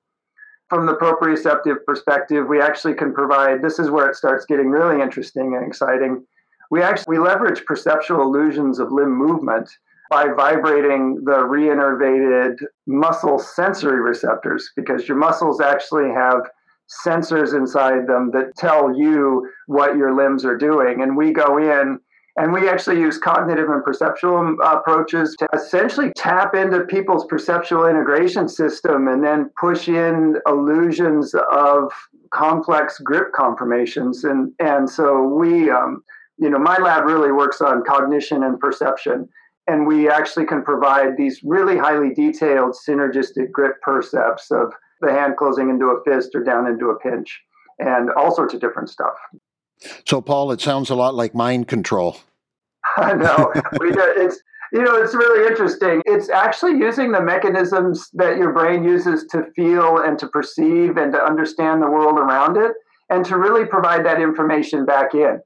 From 0.69 0.87
the 0.87 0.95
proprioceptive 0.95 1.85
perspective, 1.85 2.47
we 2.49 2.61
actually 2.61 2.95
can 2.95 3.13
provide 3.13 3.63
this 3.63 3.79
is 3.79 3.91
where 3.91 4.09
it 4.09 4.17
starts 4.17 4.47
getting 4.47 4.71
really 4.71 5.03
interesting 5.03 5.55
and 5.55 5.67
exciting. 5.67 6.25
We 6.71 6.83
actually 6.83 7.19
we 7.19 7.25
leverage 7.25 7.65
perceptual 7.65 8.23
illusions 8.23 8.79
of 8.79 8.91
limb 8.91 9.17
movement 9.17 9.69
by 10.11 10.29
vibrating 10.37 11.23
the 11.25 11.39
reinnervated 11.39 12.57
muscle 12.87 13.39
sensory 13.39 14.01
receptors 14.01 14.71
because 14.77 15.09
your 15.09 15.17
muscles 15.17 15.61
actually 15.61 16.11
have 16.11 16.43
sensors 17.07 17.55
inside 17.55 18.07
them 18.07 18.31
that 18.33 18.55
tell 18.57 18.97
you 18.97 19.49
what 19.67 19.97
your 19.97 20.15
limbs 20.15 20.45
are 20.45 20.57
doing. 20.57 21.03
And 21.03 21.17
we 21.17 21.33
go 21.33 21.59
in 21.59 21.99
and 22.37 22.53
we 22.53 22.69
actually 22.69 23.01
use 23.01 23.17
cognitive 23.17 23.71
and 23.71 23.83
perceptual 23.83 24.57
approaches 24.63 25.35
to 25.39 25.49
essentially 25.55 26.13
tap 26.17 26.55
into 26.55 26.81
people's 26.85 27.25
perceptual 27.27 27.87
integration 27.87 28.47
system 28.47 29.09
and 29.09 29.25
then 29.25 29.51
push 29.59 29.89
in 29.89 30.37
illusions 30.47 31.35
of 31.51 31.91
complex 32.33 32.99
grip 32.99 33.33
conformations. 33.33 34.25
And, 34.25 34.53
and 34.59 34.89
so 34.89 35.23
we, 35.23 35.71
um, 35.71 36.03
you 36.39 36.51
know, 36.51 36.59
my 36.59 36.77
lab 36.77 37.07
really 37.07 37.33
works 37.33 37.63
on 37.63 37.83
cognition 37.85 38.43
and 38.43 38.61
perception. 38.61 39.29
And 39.67 39.87
we 39.87 40.09
actually 40.09 40.45
can 40.45 40.63
provide 40.63 41.17
these 41.17 41.41
really 41.43 41.79
highly 41.79 42.13
detailed 42.15 42.77
synergistic 42.87 43.51
grip 43.51 43.81
percepts 43.81 44.51
of 44.51 44.75
the 45.01 45.13
hand 45.13 45.37
closing 45.37 45.71
into 45.71 45.87
a 45.87 46.03
fist 46.05 46.31
or 46.35 46.43
down 46.43 46.67
into 46.67 46.91
a 46.91 46.99
pinch 46.99 47.41
and 47.79 48.11
all 48.11 48.35
sorts 48.35 48.55
of 48.55 48.61
different 48.61 48.89
stuff. 48.89 49.15
So, 50.07 50.21
Paul, 50.21 50.53
it 50.53 50.61
sounds 50.61 50.91
a 50.91 50.95
lot 50.95 51.15
like 51.15 51.35
mind 51.35 51.69
control. 51.69 52.19
I 52.97 53.15
know. 53.15 53.53
it's 53.55 54.41
you 54.73 54.83
know 54.83 54.97
it's 54.97 55.15
really 55.15 55.47
interesting. 55.47 56.03
It's 56.07 56.31
actually 56.31 56.79
using 56.79 57.13
the 57.13 57.21
mechanisms 57.21 58.09
that 58.15 58.39
your 58.39 58.53
brain 58.53 58.85
uses 58.85 59.25
to 59.31 59.45
feel 59.55 59.99
and 59.99 60.19
to 60.19 60.29
perceive 60.29 60.97
and 60.97 61.13
to 61.13 61.23
understand 61.23 61.83
the 61.83 61.91
world 61.91 62.19
around 62.19 62.57
it, 62.57 62.73
and 63.11 63.25
to 63.27 63.37
really 63.37 63.67
provide 63.67 64.05
that 64.07 64.21
information 64.21 64.87
back 64.87 65.15
in. 65.15 65.41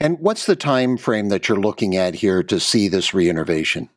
And 0.00 0.18
what's 0.20 0.46
the 0.46 0.56
time 0.56 0.96
frame 0.96 1.28
that 1.28 1.48
you're 1.48 1.58
looking 1.58 1.96
at 1.96 2.14
here 2.14 2.42
to 2.44 2.60
see 2.60 2.88
this 2.88 3.10
reinnervation? 3.10 3.88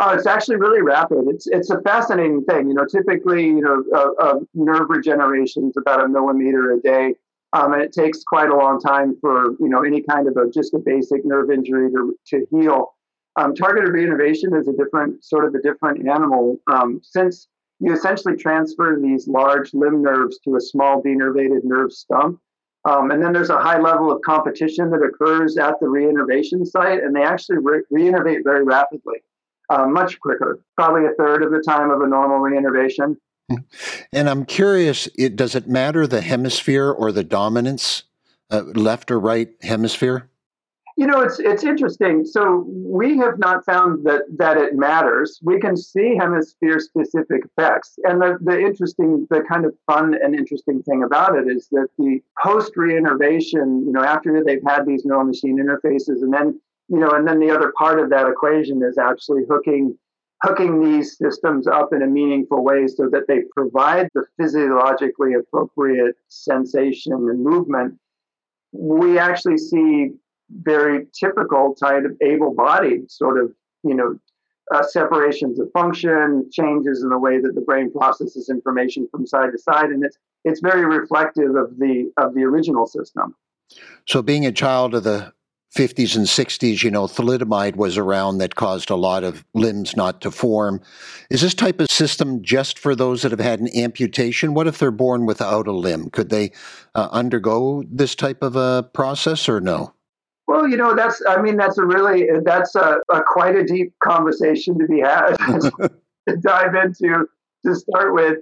Oh, 0.00 0.10
it's 0.10 0.26
actually 0.26 0.56
really 0.56 0.80
rapid. 0.80 1.24
It's 1.26 1.48
it's 1.48 1.70
a 1.70 1.80
fascinating 1.80 2.44
thing. 2.44 2.68
You 2.68 2.74
know, 2.74 2.84
typically, 2.84 3.46
you 3.46 3.60
know, 3.60 3.84
uh, 3.92 4.10
uh, 4.22 4.38
nerve 4.54 4.88
regeneration 4.90 5.68
is 5.68 5.76
about 5.76 6.04
a 6.04 6.08
millimeter 6.08 6.72
a 6.72 6.80
day, 6.80 7.14
um, 7.52 7.72
and 7.72 7.82
it 7.82 7.92
takes 7.92 8.22
quite 8.22 8.48
a 8.48 8.56
long 8.56 8.80
time 8.80 9.16
for 9.20 9.52
you 9.58 9.68
know 9.68 9.82
any 9.82 10.02
kind 10.02 10.28
of 10.28 10.36
a 10.36 10.48
just 10.50 10.72
a 10.74 10.78
basic 10.78 11.24
nerve 11.24 11.50
injury 11.50 11.90
to 11.90 12.16
to 12.28 12.46
heal. 12.52 12.94
Um, 13.34 13.54
targeted 13.54 13.90
reinnervation 13.90 14.58
is 14.58 14.68
a 14.68 14.72
different 14.72 15.24
sort 15.24 15.44
of 15.44 15.54
a 15.54 15.62
different 15.62 16.08
animal 16.08 16.58
um, 16.68 17.00
since 17.02 17.48
you 17.80 17.92
essentially 17.92 18.36
transfer 18.36 18.98
these 19.00 19.26
large 19.26 19.74
limb 19.74 20.02
nerves 20.02 20.38
to 20.40 20.56
a 20.56 20.60
small 20.60 21.02
denervated 21.02 21.64
nerve 21.64 21.92
stump. 21.92 22.40
Um, 22.84 23.10
and 23.10 23.22
then 23.22 23.32
there's 23.32 23.50
a 23.50 23.58
high 23.58 23.80
level 23.80 24.10
of 24.10 24.22
competition 24.22 24.90
that 24.90 25.02
occurs 25.02 25.56
at 25.58 25.78
the 25.80 25.86
reinnervation 25.86 26.66
site, 26.66 27.02
and 27.02 27.14
they 27.14 27.22
actually 27.22 27.58
re- 27.58 27.82
reinnervate 27.92 28.44
very 28.44 28.64
rapidly 28.64 29.18
uh, 29.70 29.86
much 29.86 30.18
quicker, 30.20 30.60
probably 30.76 31.06
a 31.06 31.12
third 31.18 31.42
of 31.42 31.50
the 31.50 31.62
time 31.66 31.90
of 31.90 32.00
a 32.00 32.06
normal 32.06 32.38
reinnervation. 32.38 33.16
And 34.12 34.28
I'm 34.28 34.44
curious, 34.44 35.08
it, 35.18 35.36
does 35.36 35.54
it 35.54 35.66
matter 35.66 36.06
the 36.06 36.20
hemisphere 36.20 36.90
or 36.90 37.12
the 37.12 37.24
dominance, 37.24 38.02
uh, 38.50 38.62
left 38.74 39.10
or 39.10 39.18
right 39.18 39.48
hemisphere? 39.62 40.28
You 40.98 41.06
know, 41.06 41.20
it's 41.20 41.38
it's 41.38 41.62
interesting. 41.62 42.24
So 42.24 42.66
we 42.68 43.16
have 43.18 43.38
not 43.38 43.64
found 43.64 44.04
that 44.04 44.22
that 44.36 44.56
it 44.56 44.74
matters. 44.74 45.38
We 45.44 45.60
can 45.60 45.76
see 45.76 46.16
hemisphere 46.16 46.80
specific 46.80 47.42
effects, 47.44 47.96
and 48.02 48.20
the 48.20 48.36
the 48.40 48.58
interesting, 48.58 49.24
the 49.30 49.42
kind 49.48 49.64
of 49.64 49.74
fun 49.86 50.16
and 50.20 50.34
interesting 50.34 50.82
thing 50.82 51.04
about 51.04 51.38
it 51.38 51.46
is 51.46 51.68
that 51.70 51.86
the 51.98 52.20
post 52.42 52.74
reinnervation, 52.74 53.86
you 53.86 53.92
know, 53.92 54.02
after 54.02 54.42
they've 54.42 54.60
had 54.66 54.86
these 54.86 55.04
neural 55.04 55.24
machine 55.24 55.58
interfaces, 55.64 56.20
and 56.20 56.34
then 56.34 56.60
you 56.88 56.98
know, 56.98 57.10
and 57.10 57.26
then 57.26 57.38
the 57.38 57.50
other 57.50 57.72
part 57.76 58.00
of 58.00 58.10
that 58.10 58.26
equation 58.26 58.82
is 58.82 58.98
actually 58.98 59.42
hooking 59.48 59.96
hooking 60.42 60.80
these 60.80 61.18
systems 61.18 61.66
up 61.66 61.92
in 61.92 62.02
a 62.02 62.06
meaningful 62.06 62.62
way 62.62 62.86
so 62.86 63.08
that 63.10 63.26
they 63.26 63.40
provide 63.56 64.08
the 64.14 64.24
physiologically 64.38 65.34
appropriate 65.34 66.14
sensation 66.28 67.12
and 67.12 67.42
movement. 67.42 67.98
We 68.72 69.18
actually 69.18 69.58
see 69.58 70.10
very 70.50 71.06
typical 71.18 71.74
type 71.74 72.04
of 72.04 72.16
able-bodied 72.22 73.10
sort 73.10 73.42
of, 73.42 73.52
you 73.82 73.94
know, 73.94 74.16
uh, 74.72 74.82
separations 74.82 75.58
of 75.58 75.70
function, 75.72 76.48
changes 76.52 77.02
in 77.02 77.08
the 77.08 77.18
way 77.18 77.40
that 77.40 77.54
the 77.54 77.60
brain 77.60 77.90
processes 77.90 78.48
information 78.48 79.08
from 79.10 79.26
side 79.26 79.50
to 79.52 79.58
side, 79.58 79.90
and 79.90 80.04
it's 80.04 80.18
it's 80.44 80.60
very 80.60 80.84
reflective 80.84 81.56
of 81.56 81.78
the 81.78 82.12
of 82.18 82.34
the 82.34 82.42
original 82.42 82.86
system. 82.86 83.34
So, 84.06 84.20
being 84.20 84.44
a 84.44 84.52
child 84.52 84.94
of 84.94 85.04
the 85.04 85.32
50s 85.74 86.16
and 86.16 86.26
60s, 86.26 86.82
you 86.82 86.90
know, 86.90 87.06
thalidomide 87.06 87.76
was 87.76 87.98
around 87.98 88.38
that 88.38 88.54
caused 88.54 88.90
a 88.90 88.96
lot 88.96 89.22
of 89.22 89.44
limbs 89.54 89.96
not 89.96 90.20
to 90.22 90.30
form. 90.30 90.80
Is 91.30 91.42
this 91.42 91.54
type 91.54 91.80
of 91.80 91.90
system 91.90 92.42
just 92.42 92.78
for 92.78 92.94
those 92.94 93.22
that 93.22 93.32
have 93.32 93.40
had 93.40 93.60
an 93.60 93.68
amputation? 93.76 94.54
What 94.54 94.66
if 94.66 94.78
they're 94.78 94.90
born 94.90 95.26
without 95.26 95.66
a 95.66 95.72
limb? 95.72 96.08
Could 96.10 96.30
they 96.30 96.52
uh, 96.94 97.08
undergo 97.12 97.84
this 97.88 98.14
type 98.14 98.42
of 98.42 98.56
a 98.56 98.88
process 98.94 99.48
or 99.48 99.60
no? 99.60 99.92
Well, 100.46 100.66
you 100.66 100.78
know, 100.78 100.94
that's, 100.94 101.22
I 101.28 101.42
mean, 101.42 101.58
that's 101.58 101.76
a 101.76 101.84
really, 101.84 102.26
that's 102.42 102.74
a, 102.74 103.00
a 103.12 103.22
quite 103.22 103.54
a 103.54 103.64
deep 103.64 103.92
conversation 104.02 104.78
to 104.78 104.86
be 104.86 105.00
had 105.00 105.36
to 106.28 106.36
dive 106.40 106.74
into 106.74 107.26
to 107.66 107.74
start 107.74 108.14
with. 108.14 108.38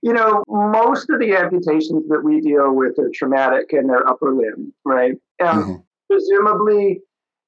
You 0.00 0.12
know, 0.12 0.44
most 0.46 1.10
of 1.10 1.18
the 1.18 1.34
amputations 1.34 2.08
that 2.08 2.22
we 2.22 2.40
deal 2.40 2.72
with 2.72 2.96
are 3.00 3.10
traumatic 3.12 3.72
in 3.72 3.88
their 3.88 4.08
upper 4.08 4.32
limb, 4.32 4.72
right? 4.84 5.16
Um, 5.42 5.62
mm-hmm 5.64 5.74
presumably 6.10 7.00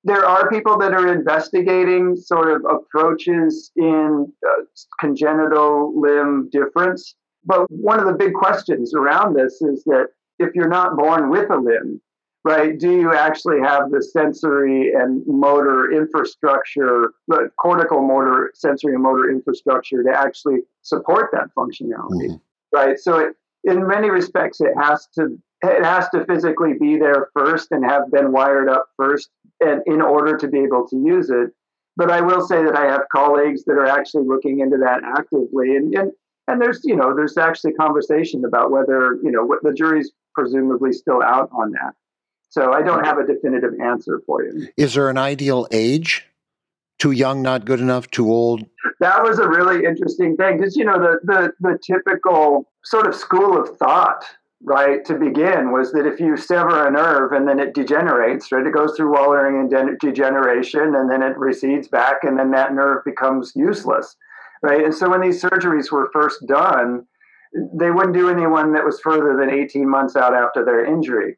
there 0.05 0.25
are 0.25 0.49
people 0.49 0.79
that 0.79 0.93
are 0.93 1.12
investigating 1.12 2.17
sort 2.17 2.50
of 2.52 2.62
approaches 2.64 3.71
in 3.76 4.33
uh, 4.47 4.62
congenital 4.99 5.99
limb 6.00 6.49
difference. 6.50 7.14
But 7.45 7.71
one 7.71 8.00
of 8.00 8.07
the 8.07 8.14
big 8.14 8.35
questions 8.35 8.95
around 8.95 9.35
this 9.35 9.61
is 9.61 9.85
that 9.85 10.09
if 10.38 10.55
you're 10.55 10.69
not 10.69 10.97
born 10.97 11.29
with 11.29 11.50
a 11.50 11.57
limb, 11.57 12.00
right, 12.45 12.79
do 12.79 12.90
you 12.90 13.14
actually 13.14 13.61
have 13.61 13.90
the 13.90 14.02
sensory 14.02 14.93
and 14.93 15.23
motor 15.26 15.93
infrastructure, 15.93 17.12
the 17.29 17.50
cortical 17.59 18.07
motor, 18.07 18.52
sensory 18.55 18.95
and 18.95 19.02
motor 19.02 19.31
infrastructure 19.31 20.02
to 20.02 20.11
actually 20.11 20.61
support 20.83 21.31
that 21.33 21.49
functionality, 21.57 22.31
mm-hmm. 22.31 22.76
right? 22.76 22.99
So 22.99 23.19
it, 23.19 23.37
in 23.64 23.87
many 23.87 24.09
respects, 24.09 24.61
it 24.62 24.73
has 24.79 25.07
to 25.17 25.38
it 25.62 25.85
has 25.85 26.09
to 26.11 26.25
physically 26.25 26.75
be 26.79 26.99
there 26.99 27.29
first 27.35 27.69
and 27.71 27.85
have 27.85 28.11
been 28.11 28.33
wired 28.33 28.69
up 28.69 28.87
first 28.97 29.31
and 29.61 29.83
in 29.87 30.00
order 30.00 30.37
to 30.37 30.49
be 30.49 30.61
able 30.61 30.87
to 30.88 30.97
use 30.97 31.31
it. 31.31 31.50
But 31.97 32.11
i 32.11 32.21
will 32.21 32.40
say 32.47 32.62
that 32.64 32.76
i 32.76 32.87
have 32.87 33.02
colleagues 33.12 33.64
that 33.64 33.73
are 33.73 33.87
actually 33.87 34.26
looking 34.26 34.61
into 34.61 34.79
that 34.79 35.02
actively. 35.05 35.76
And 35.76 35.95
and, 35.95 36.12
and 36.49 36.61
there's 36.61 36.81
you 36.85 36.97
know 36.97 37.14
there's 37.14 37.37
actually 37.37 37.73
conversation 37.73 38.45
about 38.45 38.71
whether 38.71 39.19
you 39.23 39.31
know 39.31 39.45
what 39.45 39.62
the 39.62 39.73
jury's 39.73 40.12
presumably 40.35 40.93
still 40.93 41.23
out 41.23 41.50
on 41.52 41.73
that. 41.73 41.95
So 42.49 42.73
i 42.73 42.83
don't 42.83 43.05
have 43.05 43.19
a 43.19 43.26
definitive 43.26 43.79
answer 43.81 44.23
for 44.26 44.45
you. 44.45 44.69
Is 44.76 44.95
there 44.95 45.11
an 45.11 45.19
ideal 45.19 45.67
age? 45.71 46.26
Too 46.99 47.12
young 47.12 47.40
not 47.40 47.64
good 47.64 47.81
enough 47.81 48.11
too 48.11 48.31
old? 48.31 48.67
That 49.00 49.23
was 49.23 49.38
a 49.38 49.49
really 49.49 49.87
interesting 49.87 50.37
thing 50.37 50.59
because 50.59 50.76
you 50.76 50.85
know 50.85 50.99
the, 50.99 51.19
the 51.25 51.52
the 51.61 51.79
typical 51.79 52.71
sort 52.83 53.07
of 53.07 53.14
school 53.14 53.61
of 53.61 53.76
thought 53.76 54.25
right, 54.62 55.05
to 55.07 55.14
begin 55.14 55.73
was 55.73 55.93
that 55.93 56.07
if 56.07 56.21
you 56.21 56.37
sever 56.37 56.87
a 56.87 56.90
nerve 56.90 57.33
and 57.33 57.49
then 57.49 57.59
it 57.59 57.75
degenerates, 57.75 58.52
right, 58.52 58.67
it 58.67 58.75
goes 58.75 58.95
through 58.97 59.14
Wallerian 59.14 59.99
degeneration 59.99 60.95
and 60.95 61.11
then 61.11 61.23
it 61.23 61.37
recedes 61.38 61.88
back 61.88 62.19
and 62.23 62.38
then 62.38 62.50
that 62.50 62.75
nerve 62.75 63.05
becomes 63.05 63.52
useless, 63.55 64.17
right? 64.62 64.85
And 64.85 64.95
so 64.95 65.09
when 65.09 65.21
these 65.21 65.43
surgeries 65.43 65.90
were 65.90 66.11
first 66.12 66.47
done, 66.47 67.07
they 67.75 67.90
wouldn't 67.90 68.14
do 68.14 68.29
anyone 68.29 68.73
that 68.75 68.85
was 68.85 69.00
further 69.00 69.37
than 69.37 69.50
18 69.50 69.88
months 69.88 70.14
out 70.14 70.35
after 70.35 70.64
their 70.64 70.85
injury. 70.85 71.37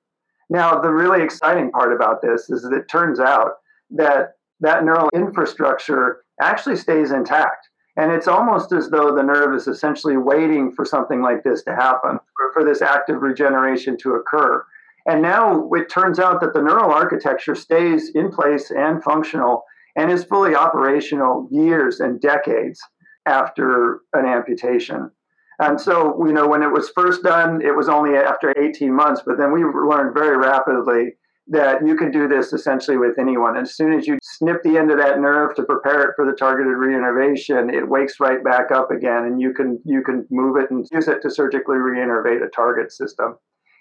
Now, 0.51 0.81
the 0.81 0.93
really 0.93 1.23
exciting 1.23 1.71
part 1.71 1.95
about 1.95 2.21
this 2.21 2.51
is 2.51 2.63
that 2.63 2.75
it 2.75 2.89
turns 2.89 3.19
out 3.19 3.53
that 3.91 4.33
that 4.61 4.85
neural 4.85 5.09
infrastructure 5.15 6.25
actually 6.41 6.77
stays 6.77 7.11
intact. 7.13 7.69
And 7.97 8.11
it's 8.11 8.29
almost 8.29 8.73
as 8.73 8.89
though 8.89 9.15
the 9.15 9.23
nerve 9.23 9.55
is 9.55 9.69
essentially 9.69 10.17
waiting 10.17 10.73
for 10.73 10.85
something 10.85 11.21
like 11.21 11.43
this 11.43 11.63
to 11.65 11.75
happen, 11.75 12.19
for, 12.55 12.65
this 12.65 12.81
active 12.81 13.21
regeneration 13.23 13.97
to 13.99 14.15
occur. 14.15 14.65
And 15.07 15.21
now 15.21 15.69
it 15.73 15.91
turns 15.91 16.19
out 16.19 16.41
that 16.41 16.55
the 16.55 16.63
neural 16.63 16.91
architecture 16.91 17.55
stays 17.55 18.11
in 18.15 18.31
place 18.31 18.71
and 18.71 19.03
functional 19.03 19.65
and 19.97 20.11
is 20.11 20.25
fully 20.25 20.55
operational 20.55 21.49
years 21.51 22.01
and 22.01 22.21
decades 22.21 22.81
after 23.27 24.01
an 24.15 24.27
amputation. 24.27 25.11
And 25.59 25.81
so, 25.81 26.25
you 26.27 26.33
know, 26.33 26.49
when 26.49 26.63
it 26.63 26.73
was 26.73 26.91
first 26.91 27.23
done, 27.23 27.61
it 27.61 27.77
was 27.77 27.89
only 27.89 28.17
after 28.17 28.59
18 28.59 28.95
months, 28.95 29.23
but 29.25 29.39
then 29.39 29.53
we 29.53 29.65
learned 29.65 30.15
very 30.15 30.37
rapidly 30.37 31.15
that 31.49 31.85
you 31.87 31.97
can 31.97 32.11
do 32.11 32.29
this 32.29 32.53
essentially 32.53 32.97
with 32.97 33.19
anyone. 33.19 33.57
As 33.57 33.75
soon 33.75 33.93
as 33.93 34.07
you 34.07 34.19
snip 34.23 34.63
the 34.63 34.79
end 34.79 34.91
of 34.91 34.99
that 34.99 35.21
nerve 35.21 35.55
to 35.57 35.65
prepare 35.65 36.03
it 36.03 36.15
for 36.15 36.25
the 36.25 36.37
targeted 36.37 36.75
reinnervation, 36.75 37.73
it 37.73 37.89
wakes 37.89 38.21
right 38.21 38.43
back 38.45 38.71
up 38.71 38.91
again, 38.91 39.25
and 39.25 39.41
you 39.41 39.53
can 39.53 39.81
you 39.85 40.03
can 40.03 40.27
move 40.31 40.57
it 40.57 40.71
and 40.71 40.87
use 40.93 41.09
it 41.09 41.21
to 41.23 41.31
surgically 41.31 41.77
reinnervate 41.77 42.45
a 42.45 42.49
target 42.49 42.93
system. 42.93 43.37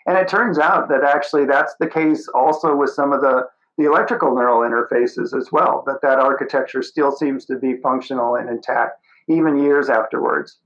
And 0.07 0.17
it 0.17 0.27
turns 0.27 0.57
out 0.57 0.89
that 0.89 1.03
actually 1.03 1.45
that's 1.45 1.75
the 1.79 1.87
case 1.87 2.27
also 2.33 2.75
with 2.75 2.89
some 2.89 3.13
of 3.13 3.21
the 3.21 3.43
the 3.77 3.85
electrical 3.85 4.35
neural 4.35 4.61
interfaces 4.61 5.37
as 5.37 5.49
well. 5.51 5.83
That 5.85 6.01
that 6.01 6.19
architecture 6.19 6.81
still 6.81 7.11
seems 7.11 7.45
to 7.45 7.57
be 7.57 7.77
functional 7.77 8.35
and 8.35 8.49
intact 8.49 8.99
even 9.29 9.59
years 9.59 9.89
afterwards. 9.89 10.59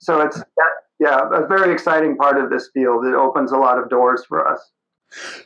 So 0.00 0.20
it's 0.20 0.42
yeah, 1.00 1.28
a 1.32 1.46
very 1.46 1.72
exciting 1.72 2.16
part 2.16 2.38
of 2.38 2.50
this 2.50 2.70
field. 2.72 3.04
It 3.04 3.14
opens 3.14 3.52
a 3.52 3.56
lot 3.56 3.78
of 3.78 3.88
doors 3.88 4.24
for 4.24 4.46
us. 4.46 4.70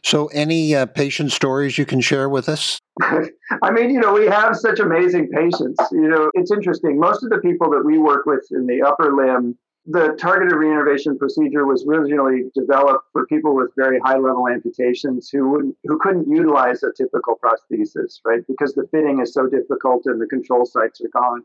So, 0.02 0.26
any 0.28 0.74
uh, 0.74 0.86
patient 0.86 1.32
stories 1.32 1.78
you 1.78 1.86
can 1.86 2.00
share 2.00 2.28
with 2.28 2.48
us? 2.48 2.78
I 3.00 3.70
mean, 3.70 3.90
you 3.90 4.00
know, 4.00 4.12
we 4.12 4.26
have 4.26 4.56
such 4.56 4.80
amazing 4.80 5.28
patients. 5.28 5.78
You 5.92 6.08
know, 6.08 6.30
it's 6.34 6.50
interesting. 6.50 6.98
Most 6.98 7.22
of 7.22 7.30
the 7.30 7.38
people 7.38 7.70
that 7.70 7.84
we 7.84 7.98
work 7.98 8.26
with 8.26 8.46
in 8.50 8.66
the 8.66 8.82
upper 8.82 9.14
limb, 9.14 9.58
the 9.86 10.16
targeted 10.18 10.54
reinnervation 10.54 11.18
procedure 11.18 11.64
was 11.64 11.86
originally 11.86 12.50
developed 12.54 13.04
for 13.12 13.26
people 13.26 13.54
with 13.54 13.70
very 13.76 14.00
high 14.04 14.18
level 14.18 14.48
amputations 14.48 15.28
who 15.30 15.76
who 15.84 15.98
couldn't 15.98 16.28
utilize 16.28 16.82
a 16.82 16.92
typical 16.96 17.38
prosthesis, 17.42 18.20
right? 18.24 18.40
Because 18.48 18.74
the 18.74 18.86
fitting 18.90 19.20
is 19.20 19.32
so 19.32 19.46
difficult 19.46 20.02
and 20.06 20.20
the 20.20 20.26
control 20.26 20.66
sites 20.66 21.00
are 21.00 21.20
gone. 21.20 21.42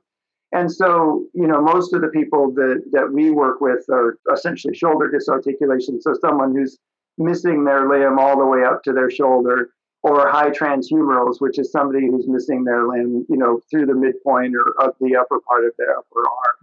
And 0.53 0.71
so, 0.71 1.25
you 1.33 1.47
know, 1.47 1.61
most 1.61 1.93
of 1.93 2.01
the 2.01 2.09
people 2.09 2.51
that, 2.55 2.83
that 2.91 3.13
we 3.13 3.31
work 3.31 3.61
with 3.61 3.85
are 3.89 4.17
essentially 4.33 4.75
shoulder 4.75 5.09
disarticulation. 5.09 6.01
So 6.01 6.13
someone 6.19 6.53
who's 6.53 6.77
missing 7.17 7.63
their 7.63 7.87
limb 7.87 8.19
all 8.19 8.37
the 8.37 8.45
way 8.45 8.63
up 8.63 8.83
to 8.83 8.93
their 8.93 9.09
shoulder, 9.09 9.69
or 10.03 10.29
high 10.29 10.49
transhumerals, 10.49 11.35
which 11.39 11.59
is 11.59 11.71
somebody 11.71 12.07
who's 12.07 12.27
missing 12.27 12.63
their 12.63 12.87
limb, 12.87 13.25
you 13.29 13.37
know, 13.37 13.61
through 13.69 13.85
the 13.85 13.93
midpoint 13.93 14.55
or 14.55 14.83
up 14.83 14.95
the 14.99 15.15
upper 15.15 15.39
part 15.47 15.63
of 15.63 15.73
their 15.77 15.97
upper 15.97 16.19
arm. 16.19 16.55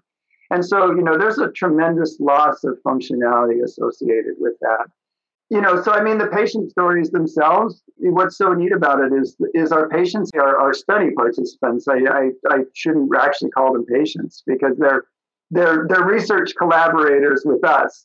And 0.50 0.64
so, 0.64 0.90
you 0.92 1.02
know, 1.02 1.16
there's 1.16 1.38
a 1.38 1.52
tremendous 1.52 2.18
loss 2.20 2.64
of 2.64 2.78
functionality 2.84 3.62
associated 3.62 4.34
with 4.38 4.54
that. 4.60 4.86
You 5.50 5.60
know, 5.60 5.80
so 5.82 5.92
I 5.92 6.02
mean, 6.02 6.18
the 6.18 6.26
patient 6.26 6.70
stories 6.70 7.10
themselves. 7.10 7.82
What's 7.96 8.36
so 8.36 8.52
neat 8.52 8.72
about 8.72 9.00
it 9.00 9.12
is, 9.12 9.36
is 9.54 9.72
our 9.72 9.88
patients 9.88 10.30
are 10.34 10.58
our 10.58 10.74
study 10.74 11.10
participants. 11.12 11.86
I, 11.88 11.98
I, 12.10 12.30
I 12.50 12.58
shouldn't 12.74 13.10
actually 13.18 13.50
call 13.50 13.72
them 13.72 13.86
patients 13.86 14.42
because 14.46 14.76
they're 14.78 15.04
they're 15.50 15.86
they're 15.88 16.04
research 16.04 16.52
collaborators 16.58 17.44
with 17.46 17.64
us 17.64 18.04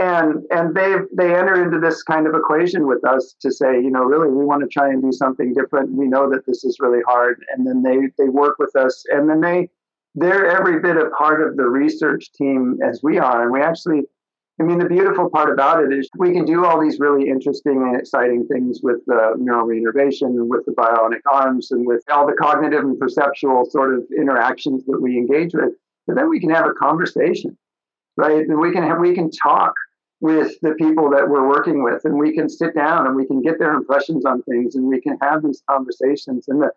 and 0.00 0.42
and 0.50 0.74
they 0.74 0.94
they 1.16 1.34
enter 1.34 1.62
into 1.62 1.78
this 1.78 2.02
kind 2.02 2.26
of 2.26 2.34
equation 2.34 2.86
with 2.86 3.04
us 3.04 3.34
to 3.40 3.50
say 3.50 3.74
you 3.74 3.90
know 3.90 4.02
really 4.02 4.28
we 4.28 4.44
want 4.44 4.62
to 4.62 4.68
try 4.68 4.88
and 4.88 5.02
do 5.02 5.12
something 5.12 5.52
different. 5.52 5.92
We 5.92 6.06
know 6.06 6.30
that 6.30 6.46
this 6.46 6.64
is 6.64 6.78
really 6.80 7.02
hard. 7.06 7.44
And 7.54 7.66
then 7.66 7.82
they 7.82 8.08
they 8.18 8.28
work 8.28 8.56
with 8.58 8.74
us. 8.74 9.04
And 9.10 9.28
then 9.28 9.40
they 9.40 9.68
they're 10.14 10.50
every 10.50 10.80
bit 10.80 10.96
a 10.96 11.10
part 11.10 11.46
of 11.46 11.56
the 11.56 11.64
research 11.64 12.32
team 12.32 12.78
as 12.84 13.00
we 13.02 13.18
are. 13.18 13.42
And 13.42 13.52
we 13.52 13.60
actually 13.60 14.02
i 14.60 14.64
mean 14.64 14.78
the 14.78 14.88
beautiful 14.88 15.30
part 15.30 15.50
about 15.50 15.82
it 15.82 15.92
is 15.92 16.08
we 16.18 16.32
can 16.32 16.44
do 16.44 16.64
all 16.64 16.80
these 16.80 17.00
really 17.00 17.28
interesting 17.28 17.82
and 17.82 17.98
exciting 17.98 18.46
things 18.46 18.80
with 18.82 19.04
the 19.06 19.34
neural 19.38 19.66
reinnervation 19.66 20.28
and 20.28 20.48
with 20.48 20.64
the 20.66 20.72
bionic 20.72 21.20
arms 21.30 21.70
and 21.70 21.86
with 21.86 22.02
all 22.10 22.26
the 22.26 22.34
cognitive 22.34 22.80
and 22.80 22.98
perceptual 22.98 23.64
sort 23.70 23.94
of 23.94 24.04
interactions 24.16 24.84
that 24.86 25.00
we 25.00 25.16
engage 25.16 25.54
with. 25.54 25.72
But 26.06 26.16
then 26.16 26.28
we 26.28 26.40
can 26.40 26.50
have 26.50 26.66
a 26.66 26.72
conversation 26.72 27.56
right? 28.16 28.46
And 28.46 28.60
we 28.60 28.72
can 28.72 28.82
have, 28.82 28.98
we 28.98 29.14
can 29.14 29.30
talk 29.30 29.74
with 30.20 30.54
the 30.62 30.74
people 30.74 31.10
that 31.10 31.28
we're 31.28 31.48
working 31.48 31.82
with, 31.82 32.04
and 32.04 32.16
we 32.16 32.32
can 32.32 32.48
sit 32.48 32.74
down 32.74 33.06
and 33.06 33.16
we 33.16 33.26
can 33.26 33.42
get 33.42 33.58
their 33.58 33.74
impressions 33.74 34.24
on 34.24 34.42
things, 34.42 34.76
and 34.76 34.86
we 34.86 35.00
can 35.00 35.18
have 35.20 35.42
these 35.42 35.62
conversations. 35.68 36.46
And 36.48 36.62
the 36.62 36.70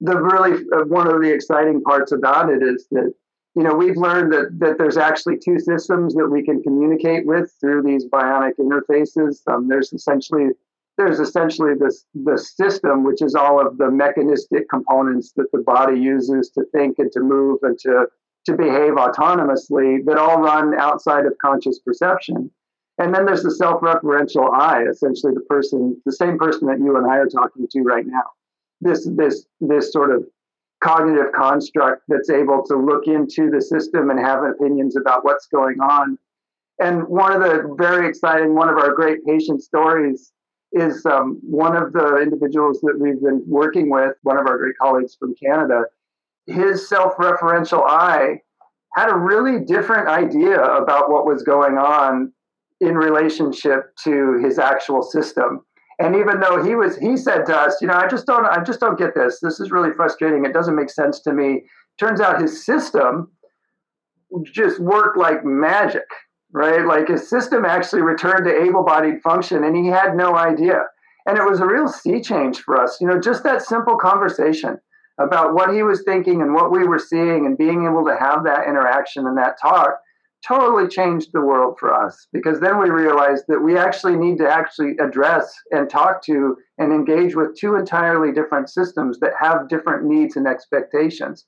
the 0.00 0.18
really 0.18 0.64
uh, 0.74 0.84
one 0.86 1.06
of 1.06 1.22
the 1.22 1.32
exciting 1.32 1.80
parts 1.82 2.12
about 2.12 2.50
it 2.50 2.62
is 2.62 2.86
that 2.90 3.14
you 3.54 3.62
know 3.62 3.74
we've 3.74 3.96
learned 3.96 4.32
that 4.32 4.58
that 4.58 4.78
there's 4.78 4.96
actually 4.96 5.38
two 5.38 5.60
systems 5.60 6.14
that 6.14 6.28
we 6.28 6.42
can 6.42 6.62
communicate 6.62 7.24
with 7.24 7.52
through 7.60 7.82
these 7.82 8.06
bionic 8.06 8.54
interfaces. 8.58 9.40
Um, 9.46 9.68
there's 9.68 9.92
essentially 9.92 10.48
there's 10.98 11.20
essentially 11.20 11.74
this 11.78 12.04
the 12.14 12.36
system, 12.36 13.04
which 13.04 13.22
is 13.22 13.36
all 13.36 13.64
of 13.64 13.78
the 13.78 13.90
mechanistic 13.90 14.68
components 14.68 15.32
that 15.36 15.50
the 15.52 15.62
body 15.62 15.98
uses 15.98 16.50
to 16.50 16.64
think 16.72 16.98
and 16.98 17.12
to 17.12 17.20
move 17.20 17.60
and 17.62 17.78
to 17.80 18.06
to 18.46 18.54
behave 18.54 18.94
autonomously 18.94 20.04
that 20.04 20.18
all 20.18 20.40
run 20.40 20.74
outside 20.78 21.26
of 21.26 21.32
conscious 21.40 21.78
perception. 21.78 22.50
And 22.98 23.14
then 23.14 23.24
there's 23.24 23.42
the 23.42 23.50
self-referential 23.50 24.52
I, 24.52 24.84
essentially 24.88 25.32
the 25.34 25.40
person, 25.48 26.00
the 26.04 26.12
same 26.12 26.38
person 26.38 26.68
that 26.68 26.78
you 26.78 26.96
and 26.96 27.10
I 27.10 27.16
are 27.16 27.26
talking 27.26 27.66
to 27.70 27.80
right 27.82 28.06
now. 28.06 28.24
This 28.80 29.08
this 29.16 29.46
this 29.60 29.92
sort 29.92 30.10
of 30.10 30.24
cognitive 30.82 31.32
construct 31.32 32.02
that's 32.08 32.30
able 32.30 32.64
to 32.64 32.76
look 32.76 33.06
into 33.06 33.50
the 33.50 33.62
system 33.62 34.10
and 34.10 34.18
have 34.18 34.42
opinions 34.42 34.96
about 34.96 35.24
what's 35.24 35.46
going 35.46 35.80
on. 35.80 36.18
And 36.80 37.06
one 37.06 37.32
of 37.32 37.40
the 37.40 37.74
very 37.78 38.08
exciting, 38.08 38.54
one 38.54 38.68
of 38.68 38.76
our 38.76 38.92
great 38.92 39.24
patient 39.24 39.62
stories 39.62 40.32
is 40.72 41.06
um, 41.06 41.38
one 41.42 41.76
of 41.76 41.92
the 41.92 42.16
individuals 42.16 42.80
that 42.80 42.98
we've 42.98 43.20
been 43.20 43.42
working 43.46 43.90
with, 43.90 44.16
one 44.22 44.38
of 44.38 44.46
our 44.46 44.58
great 44.58 44.76
colleagues 44.76 45.14
from 45.14 45.34
Canada, 45.34 45.84
his 46.46 46.88
self 46.88 47.16
referential 47.16 47.84
I 47.86 48.40
had 48.94 49.10
a 49.10 49.16
really 49.16 49.64
different 49.64 50.08
idea 50.08 50.60
about 50.60 51.10
what 51.10 51.24
was 51.24 51.42
going 51.42 51.78
on 51.78 52.32
in 52.80 52.94
relationship 52.94 53.94
to 54.04 54.38
his 54.44 54.58
actual 54.58 55.02
system. 55.02 55.64
And 55.98 56.16
even 56.16 56.40
though 56.40 56.62
he 56.62 56.74
was, 56.74 56.96
he 56.96 57.16
said 57.16 57.46
to 57.46 57.56
us, 57.56 57.80
you 57.80 57.86
know, 57.86 57.94
I 57.94 58.08
just 58.08 58.26
don't, 58.26 58.44
I 58.44 58.62
just 58.64 58.80
don't 58.80 58.98
get 58.98 59.14
this. 59.14 59.38
This 59.40 59.60
is 59.60 59.70
really 59.70 59.92
frustrating. 59.92 60.44
It 60.44 60.52
doesn't 60.52 60.74
make 60.74 60.90
sense 60.90 61.20
to 61.20 61.32
me. 61.32 61.62
Turns 61.98 62.20
out 62.20 62.40
his 62.40 62.64
system 62.64 63.30
just 64.42 64.80
worked 64.80 65.16
like 65.16 65.44
magic, 65.44 66.06
right? 66.52 66.84
Like 66.84 67.08
his 67.08 67.28
system 67.28 67.64
actually 67.64 68.02
returned 68.02 68.44
to 68.46 68.62
able-bodied 68.62 69.22
function, 69.22 69.62
and 69.62 69.76
he 69.76 69.86
had 69.86 70.16
no 70.16 70.34
idea. 70.34 70.82
And 71.26 71.38
it 71.38 71.44
was 71.44 71.60
a 71.60 71.66
real 71.66 71.86
sea 71.86 72.20
change 72.20 72.60
for 72.60 72.80
us. 72.80 72.98
You 73.00 73.06
know, 73.06 73.20
just 73.20 73.44
that 73.44 73.62
simple 73.62 73.96
conversation 73.96 74.78
about 75.18 75.54
what 75.54 75.74
he 75.74 75.82
was 75.82 76.02
thinking 76.04 76.42
and 76.42 76.54
what 76.54 76.70
we 76.70 76.86
were 76.86 76.98
seeing 76.98 77.46
and 77.46 77.58
being 77.58 77.84
able 77.84 78.04
to 78.04 78.16
have 78.18 78.44
that 78.44 78.66
interaction 78.66 79.26
and 79.26 79.36
that 79.36 79.60
talk 79.60 79.98
totally 80.46 80.88
changed 80.88 81.30
the 81.32 81.40
world 81.40 81.78
for 81.78 81.94
us. 81.94 82.26
Because 82.32 82.58
then 82.58 82.80
we 82.80 82.90
realized 82.90 83.44
that 83.48 83.60
we 83.60 83.78
actually 83.78 84.16
need 84.16 84.38
to 84.38 84.48
actually 84.48 84.96
address 84.98 85.54
and 85.70 85.88
talk 85.88 86.22
to 86.24 86.56
and 86.78 86.92
engage 86.92 87.36
with 87.36 87.56
two 87.56 87.76
entirely 87.76 88.32
different 88.32 88.68
systems 88.68 89.20
that 89.20 89.32
have 89.38 89.68
different 89.68 90.04
needs 90.04 90.36
and 90.36 90.48
expectations. 90.48 91.46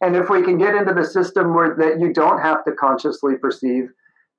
And 0.00 0.16
if 0.16 0.30
we 0.30 0.42
can 0.42 0.56
get 0.56 0.74
into 0.74 0.94
the 0.94 1.04
system 1.04 1.54
where 1.54 1.76
that 1.76 2.00
you 2.00 2.12
don't 2.14 2.40
have 2.40 2.64
to 2.64 2.72
consciously 2.72 3.36
perceive 3.36 3.90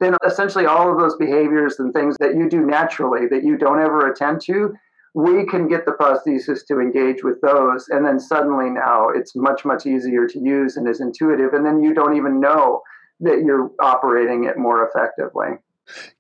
then 0.02 0.16
essentially 0.26 0.66
all 0.66 0.92
of 0.92 0.98
those 0.98 1.16
behaviors 1.16 1.80
and 1.80 1.94
things 1.94 2.18
that 2.20 2.36
you 2.36 2.50
do 2.50 2.66
naturally 2.66 3.28
that 3.28 3.44
you 3.44 3.56
don't 3.56 3.80
ever 3.80 4.12
attend 4.12 4.42
to 4.42 4.74
we 5.14 5.46
can 5.46 5.68
get 5.68 5.86
the 5.86 5.92
prosthesis 5.92 6.66
to 6.68 6.80
engage 6.80 7.24
with 7.24 7.40
those 7.42 7.88
and 7.90 8.06
then 8.06 8.20
suddenly 8.20 8.70
now 8.70 9.10
it's 9.10 9.36
much 9.36 9.66
much 9.66 9.86
easier 9.86 10.26
to 10.26 10.40
use 10.40 10.78
and 10.78 10.88
is 10.88 11.02
intuitive 11.02 11.54
and 11.54 11.66
then 11.66 11.82
you 11.82 11.94
don't 11.94 12.16
even 12.16 12.40
know 12.40 12.82
that 13.20 13.44
you're 13.46 13.72
operating 13.80 14.46
it 14.46 14.58
more 14.58 14.88
effectively. 14.88 15.50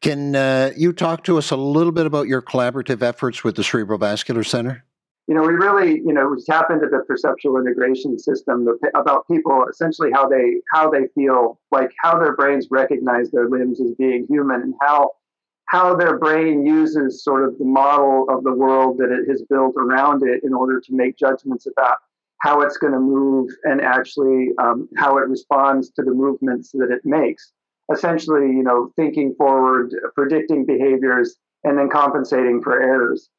Can 0.01 0.35
uh, 0.35 0.71
you 0.75 0.93
talk 0.93 1.23
to 1.23 1.37
us 1.37 1.51
a 1.51 1.55
little 1.55 1.91
bit 1.91 2.05
about 2.05 2.27
your 2.27 2.41
collaborative 2.41 3.01
efforts 3.01 3.43
with 3.43 3.55
the 3.55 3.61
cerebrovascular 3.61 4.45
center? 4.45 4.83
You 5.27 5.35
know 5.35 5.43
we 5.43 5.53
really 5.53 6.01
you 6.03 6.11
know 6.11 6.27
we 6.27 6.43
tap 6.43 6.69
into 6.69 6.87
the 6.87 7.03
perceptual 7.07 7.57
integration 7.57 8.19
system 8.19 8.67
about 8.95 9.25
people 9.29 9.65
essentially 9.69 10.09
how 10.11 10.27
they 10.27 10.55
how 10.73 10.89
they 10.89 11.07
feel 11.15 11.59
like 11.71 11.91
how 12.03 12.19
their 12.19 12.35
brains 12.35 12.67
recognize 12.69 13.31
their 13.31 13.47
limbs 13.47 13.79
as 13.79 13.93
being 13.97 14.25
human 14.29 14.61
and 14.61 14.73
how 14.81 15.11
how 15.71 15.95
their 15.95 16.19
brain 16.19 16.65
uses 16.65 17.23
sort 17.23 17.45
of 17.47 17.57
the 17.57 17.63
model 17.63 18.25
of 18.29 18.43
the 18.43 18.53
world 18.53 18.97
that 18.97 19.09
it 19.09 19.29
has 19.29 19.41
built 19.49 19.73
around 19.77 20.21
it 20.21 20.43
in 20.43 20.53
order 20.53 20.81
to 20.81 20.93
make 20.93 21.17
judgments 21.17 21.65
about 21.65 21.95
how 22.41 22.59
it's 22.59 22.75
going 22.75 22.91
to 22.91 22.99
move 22.99 23.49
and 23.63 23.79
actually 23.79 24.49
um, 24.61 24.89
how 24.97 25.17
it 25.17 25.29
responds 25.29 25.89
to 25.91 26.03
the 26.03 26.11
movements 26.11 26.71
that 26.73 26.89
it 26.91 26.99
makes. 27.05 27.53
Essentially, 27.89 28.47
you 28.47 28.63
know, 28.63 28.91
thinking 28.97 29.33
forward, 29.37 29.95
predicting 30.13 30.65
behaviors, 30.65 31.37
and 31.63 31.77
then 31.77 31.89
compensating 31.89 32.61
for 32.61 32.81
errors. 32.81 33.29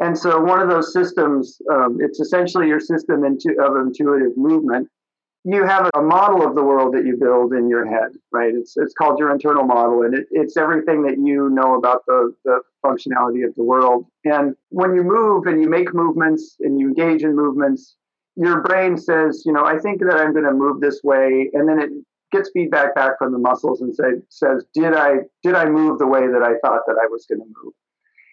And 0.00 0.16
so 0.16 0.40
one 0.40 0.60
of 0.60 0.70
those 0.70 0.94
systems, 0.94 1.60
um, 1.70 1.98
it's 2.00 2.20
essentially 2.20 2.68
your 2.68 2.80
system 2.80 3.22
of 3.22 3.76
intuitive 3.76 4.36
movement. 4.38 4.88
You 5.44 5.66
have 5.66 5.90
a 5.94 6.02
model 6.02 6.46
of 6.46 6.54
the 6.54 6.62
world 6.62 6.94
that 6.94 7.04
you 7.04 7.16
build 7.16 7.52
in 7.52 7.68
your 7.68 7.84
head, 7.84 8.12
right? 8.30 8.54
It's, 8.54 8.76
it's 8.76 8.94
called 8.94 9.18
your 9.18 9.32
internal 9.32 9.64
model, 9.64 10.02
and 10.02 10.14
it, 10.14 10.26
it's 10.30 10.56
everything 10.56 11.02
that 11.02 11.18
you 11.18 11.50
know 11.50 11.74
about 11.74 12.06
the, 12.06 12.32
the 12.44 12.60
functionality 12.84 13.44
of 13.44 13.52
the 13.56 13.64
world. 13.64 14.06
And 14.24 14.54
when 14.68 14.94
you 14.94 15.02
move 15.02 15.46
and 15.46 15.60
you 15.60 15.68
make 15.68 15.92
movements 15.92 16.56
and 16.60 16.78
you 16.78 16.88
engage 16.88 17.24
in 17.24 17.34
movements, 17.34 17.96
your 18.36 18.62
brain 18.62 18.96
says, 18.96 19.42
you 19.44 19.52
know, 19.52 19.64
I 19.64 19.78
think 19.78 20.00
that 20.00 20.16
I'm 20.16 20.32
going 20.32 20.44
to 20.44 20.52
move 20.52 20.80
this 20.80 21.00
way, 21.02 21.50
and 21.52 21.68
then 21.68 21.80
it 21.80 21.90
gets 22.30 22.50
feedback 22.54 22.94
back 22.94 23.18
from 23.18 23.32
the 23.32 23.38
muscles 23.38 23.82
and 23.82 23.94
say, 23.94 24.22
says, 24.28 24.64
did 24.74 24.94
I 24.94 25.16
did 25.42 25.54
I 25.54 25.66
move 25.66 25.98
the 25.98 26.06
way 26.06 26.20
that 26.20 26.42
I 26.42 26.54
thought 26.64 26.82
that 26.86 26.96
I 27.02 27.06
was 27.10 27.26
going 27.28 27.40
to 27.40 27.46
move? 27.62 27.74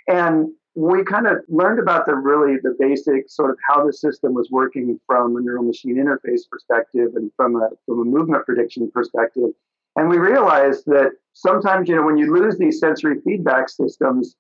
And 0.08 0.52
we 0.80 1.04
kind 1.04 1.28
of 1.28 1.38
learned 1.50 1.80
about 1.80 2.06
the 2.06 2.16
really 2.16 2.58
the 2.64 2.76
basic 2.80 3.30
sort 3.30 3.52
of 3.52 3.58
how 3.68 3.86
the 3.86 3.92
system 3.92 4.34
was 4.34 4.50
working 4.50 5.00
from 5.06 5.36
a 5.36 5.42
neural 5.42 5.64
machine 5.64 5.98
interface 5.98 6.42
perspective 6.50 7.10
and 7.16 7.32
from 7.36 7.56
a 7.56 7.70
from 7.86 8.00
a 8.00 8.06
movement 8.06 8.46
prediction 8.46 8.90
perspective. 8.92 9.50
And 9.96 10.10
we 10.10 10.18
realized 10.18 10.86
that 10.86 11.12
sometimes, 11.34 11.90
you 11.90 11.96
know, 11.96 12.04
when 12.04 12.18
you 12.18 12.34
lose 12.34 12.58
these 12.58 12.80
sensory 12.80 13.20
feedback 13.26 13.68
systems, 13.70 14.36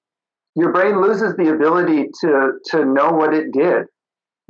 your 0.55 0.71
brain 0.71 1.01
loses 1.01 1.35
the 1.35 1.53
ability 1.53 2.09
to 2.21 2.53
to 2.71 2.85
know 2.85 3.11
what 3.11 3.33
it 3.33 3.51
did 3.51 3.87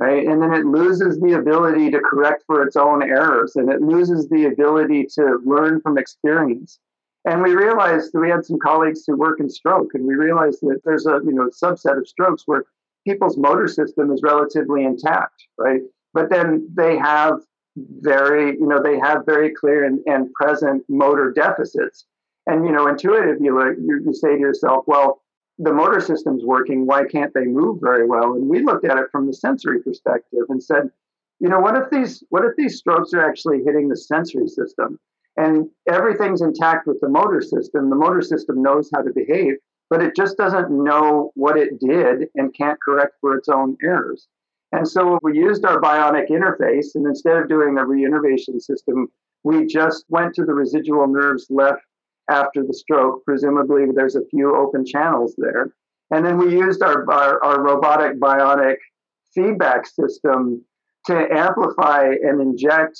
right? 0.00 0.26
And 0.26 0.42
then 0.42 0.54
it 0.54 0.64
loses 0.64 1.20
the 1.20 1.34
ability 1.34 1.90
to 1.90 2.00
correct 2.00 2.42
for 2.46 2.62
its 2.62 2.74
own 2.74 3.02
errors 3.02 3.54
and 3.54 3.70
it 3.70 3.82
loses 3.82 4.28
the 4.30 4.46
ability 4.46 5.06
to 5.16 5.38
learn 5.44 5.80
from 5.82 5.98
experience. 5.98 6.80
And 7.24 7.42
we 7.42 7.54
realized 7.54 8.12
that 8.12 8.20
we 8.20 8.30
had 8.30 8.44
some 8.44 8.58
colleagues 8.58 9.04
who 9.06 9.16
work 9.16 9.40
in 9.40 9.50
stroke, 9.50 9.90
and 9.94 10.06
we 10.06 10.14
realized 10.14 10.60
that 10.62 10.80
there's 10.84 11.06
a 11.06 11.20
you 11.24 11.32
know 11.32 11.50
subset 11.50 11.98
of 11.98 12.08
strokes 12.08 12.44
where 12.46 12.64
people's 13.06 13.36
motor 13.36 13.68
system 13.68 14.10
is 14.10 14.22
relatively 14.22 14.84
intact, 14.84 15.44
right? 15.58 15.82
But 16.14 16.30
then 16.30 16.68
they 16.74 16.96
have 16.96 17.40
very 17.76 18.52
you 18.52 18.66
know 18.66 18.82
they 18.82 18.98
have 18.98 19.26
very 19.26 19.52
clear 19.52 19.84
and, 19.84 20.00
and 20.06 20.32
present 20.32 20.82
motor 20.88 21.30
deficits. 21.30 22.06
And 22.46 22.64
you 22.64 22.72
know, 22.72 22.88
intuitively, 22.88 23.46
you, 23.46 24.02
you 24.04 24.14
say 24.14 24.34
to 24.34 24.40
yourself, 24.40 24.84
well, 24.86 25.22
the 25.58 25.72
motor 25.74 26.00
system's 26.00 26.42
working. 26.42 26.86
Why 26.86 27.04
can't 27.04 27.34
they 27.34 27.44
move 27.44 27.80
very 27.82 28.06
well? 28.06 28.32
And 28.32 28.48
we 28.48 28.64
looked 28.64 28.86
at 28.86 28.96
it 28.96 29.10
from 29.12 29.26
the 29.26 29.34
sensory 29.34 29.82
perspective 29.82 30.44
and 30.48 30.62
said, 30.62 30.90
you 31.38 31.50
know, 31.50 31.60
what 31.60 31.76
if 31.76 31.90
these 31.90 32.24
what 32.30 32.46
if 32.46 32.56
these 32.56 32.78
strokes 32.78 33.12
are 33.12 33.28
actually 33.28 33.62
hitting 33.62 33.88
the 33.88 33.96
sensory 33.96 34.48
system 34.48 34.98
and 35.36 35.68
everything's 35.88 36.42
intact 36.42 36.86
with 36.86 37.00
the 37.00 37.08
motor 37.08 37.40
system? 37.40 37.90
The 37.90 37.96
motor 37.96 38.22
system 38.22 38.62
knows 38.62 38.90
how 38.94 39.02
to 39.02 39.12
behave, 39.14 39.54
but 39.88 40.02
it 40.02 40.16
just 40.16 40.36
doesn't 40.36 40.70
know 40.70 41.30
what 41.34 41.56
it 41.56 41.80
did 41.80 42.28
and 42.34 42.54
can't 42.54 42.80
correct 42.80 43.14
for 43.20 43.36
its 43.36 43.48
own 43.48 43.76
errors. 43.82 44.28
And 44.72 44.86
so 44.86 45.18
we 45.22 45.36
used 45.36 45.64
our 45.64 45.80
bionic 45.80 46.30
interface, 46.30 46.94
and 46.94 47.06
instead 47.06 47.36
of 47.36 47.48
doing 47.48 47.76
a 47.76 47.82
reinnervation 47.82 48.60
system, 48.60 49.08
we 49.42 49.66
just 49.66 50.04
went 50.08 50.34
to 50.34 50.44
the 50.44 50.54
residual 50.54 51.08
nerves 51.08 51.46
left 51.50 51.82
after 52.30 52.62
the 52.62 52.74
stroke. 52.74 53.24
Presumably, 53.24 53.86
there's 53.94 54.14
a 54.14 54.26
few 54.30 54.54
open 54.54 54.86
channels 54.86 55.34
there. 55.38 55.72
And 56.12 56.24
then 56.24 56.38
we 56.38 56.52
used 56.52 56.82
our, 56.82 57.10
our, 57.10 57.42
our 57.42 57.62
robotic 57.62 58.20
bionic 58.20 58.76
feedback 59.34 59.86
system 59.86 60.64
to 61.06 61.26
amplify 61.32 62.12
and 62.22 62.40
inject 62.40 62.98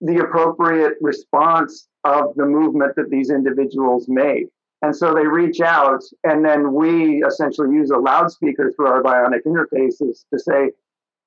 the 0.00 0.18
appropriate 0.18 0.94
response 1.00 1.88
of 2.04 2.34
the 2.36 2.46
movement 2.46 2.96
that 2.96 3.10
these 3.10 3.30
individuals 3.30 4.06
made. 4.08 4.46
And 4.82 4.96
so 4.96 5.12
they 5.12 5.26
reach 5.26 5.60
out, 5.60 6.02
and 6.24 6.44
then 6.44 6.72
we 6.72 7.22
essentially 7.22 7.74
use 7.74 7.90
a 7.90 7.98
loudspeaker 7.98 8.72
through 8.72 8.86
our 8.86 9.02
bionic 9.02 9.42
interfaces 9.46 10.24
to 10.32 10.38
say, 10.38 10.70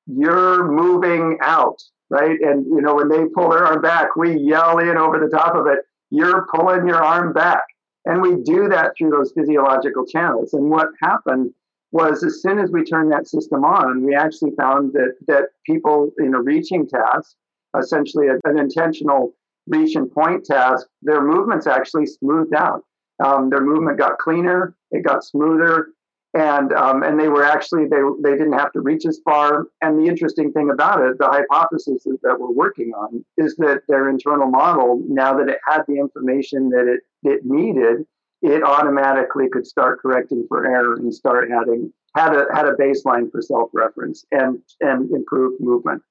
You're 0.07 0.67
moving 0.71 1.37
out, 1.41 1.79
right? 2.09 2.39
And, 2.41 2.65
you 2.65 2.81
know, 2.81 2.95
when 2.95 3.09
they 3.09 3.25
pull 3.35 3.49
their 3.49 3.65
arm 3.65 3.81
back, 3.81 4.15
we 4.15 4.35
yell 4.39 4.79
in 4.79 4.97
over 4.97 5.19
the 5.19 5.29
top 5.29 5.55
of 5.55 5.67
it, 5.67 5.79
you're 6.09 6.47
pulling 6.53 6.87
your 6.87 7.03
arm 7.03 7.31
back. 7.33 7.63
And 8.05 8.21
we 8.21 8.35
do 8.43 8.67
that 8.69 8.93
through 8.97 9.11
those 9.11 9.31
physiological 9.33 10.05
channels. 10.05 10.53
And 10.53 10.69
what 10.69 10.89
happened 11.01 11.51
was 11.91 12.23
as 12.23 12.41
soon 12.41 12.59
as 12.59 12.71
we 12.71 12.83
turned 12.83 13.11
that 13.11 13.27
system 13.27 13.63
on, 13.63 14.03
we 14.03 14.15
actually 14.15 14.51
found 14.57 14.93
that 14.93 15.13
that 15.27 15.49
people 15.65 16.11
in 16.17 16.33
a 16.33 16.41
reaching 16.41 16.87
task, 16.87 17.35
essentially 17.79 18.27
an 18.27 18.59
intentional 18.59 19.33
reach 19.67 19.95
and 19.95 20.11
point 20.11 20.45
task, 20.45 20.87
their 21.01 21.21
movements 21.21 21.67
actually 21.67 22.05
smoothed 22.05 22.53
out. 22.53 22.83
Um, 23.23 23.49
their 23.49 23.61
movement 23.61 23.97
got 23.97 24.17
cleaner, 24.17 24.75
it 24.91 25.03
got 25.03 25.23
smoother, 25.23 25.89
and 26.33 26.73
um, 26.73 27.03
and 27.03 27.19
they 27.19 27.27
were 27.27 27.45
actually 27.45 27.85
they 27.85 28.01
they 28.23 28.31
didn't 28.31 28.57
have 28.57 28.71
to 28.73 28.81
reach 28.81 29.05
as 29.05 29.19
far. 29.23 29.67
And 29.81 29.99
the 29.99 30.09
interesting 30.09 30.51
thing 30.51 30.71
about 30.71 31.01
it, 31.01 31.19
the 31.19 31.27
hypothesis 31.27 32.03
that 32.23 32.39
we're 32.39 32.51
working 32.51 32.91
on, 32.93 33.23
is 33.37 33.55
that 33.57 33.81
their 33.87 34.09
internal 34.09 34.49
model, 34.49 35.01
now 35.07 35.37
that 35.37 35.47
it 35.47 35.59
had 35.67 35.83
the 35.87 35.97
information 35.99 36.69
that 36.69 36.87
it 36.87 37.01
it 37.23 37.45
needed, 37.45 38.05
it 38.41 38.63
automatically 38.63 39.47
could 39.47 39.67
start 39.67 40.01
correcting 40.01 40.45
for 40.49 40.65
error 40.65 40.95
and 40.95 41.13
start 41.13 41.49
having 41.51 41.93
had 42.15 42.35
a 42.35 42.45
had 42.53 42.65
a 42.65 42.73
baseline 42.73 43.31
for 43.31 43.41
self 43.41 43.69
reference 43.73 44.25
and 44.31 44.59
and 44.81 45.11
improved 45.11 45.61
movement. 45.61 46.01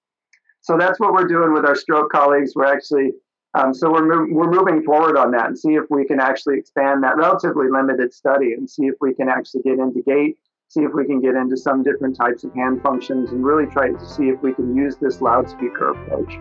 So 0.62 0.78
that's 0.78 0.98
what 0.98 1.12
we're 1.12 1.26
doing 1.26 1.52
with 1.52 1.66
our 1.66 1.76
stroke 1.76 2.10
colleagues. 2.10 2.52
We're 2.54 2.72
actually 2.72 3.12
um, 3.54 3.74
so 3.74 3.90
we're, 3.90 4.32
we're 4.32 4.50
moving 4.50 4.82
forward 4.82 5.18
on 5.18 5.30
that 5.32 5.46
and 5.46 5.58
see 5.58 5.74
if 5.74 5.84
we 5.90 6.06
can 6.06 6.20
actually 6.20 6.58
expand 6.58 7.02
that 7.04 7.16
relatively 7.16 7.66
limited 7.70 8.12
study 8.12 8.54
and 8.54 8.68
see 8.68 8.84
if 8.84 8.94
we 9.00 9.12
can 9.12 9.28
actually 9.28 9.62
get 9.62 9.78
into 9.78 10.02
gait, 10.06 10.38
see 10.68 10.80
if 10.80 10.92
we 10.94 11.04
can 11.04 11.20
get 11.20 11.34
into 11.34 11.56
some 11.56 11.82
different 11.82 12.16
types 12.16 12.44
of 12.44 12.54
hand 12.54 12.82
functions 12.82 13.30
and 13.30 13.44
really 13.44 13.66
try 13.66 13.90
to 13.90 14.06
see 14.06 14.30
if 14.30 14.40
we 14.40 14.54
can 14.54 14.74
use 14.74 14.96
this 14.96 15.20
loudspeaker 15.20 15.90
approach. 15.90 16.38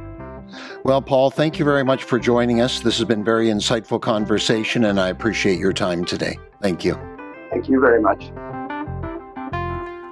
Well, 0.84 1.02
Paul, 1.02 1.32
thank 1.32 1.60
you 1.60 1.66
very 1.66 1.84
much 1.84 2.06
for 2.06 2.18
joining 2.18 2.62
us. 2.62 2.80
This 2.80 2.98
has 2.98 3.06
been 3.06 3.26
very 3.26 3.48
insightful 3.48 4.00
conversation 4.00 4.86
and 4.86 5.00
I 5.00 5.10
appreciate 5.10 5.60
your 5.60 5.74
time 5.74 6.06
today. 6.06 6.38
Thank 6.62 6.86
you. 6.86 6.98
Thank 7.52 7.68
you 7.68 7.82
very 7.82 8.02
much. 8.02 8.32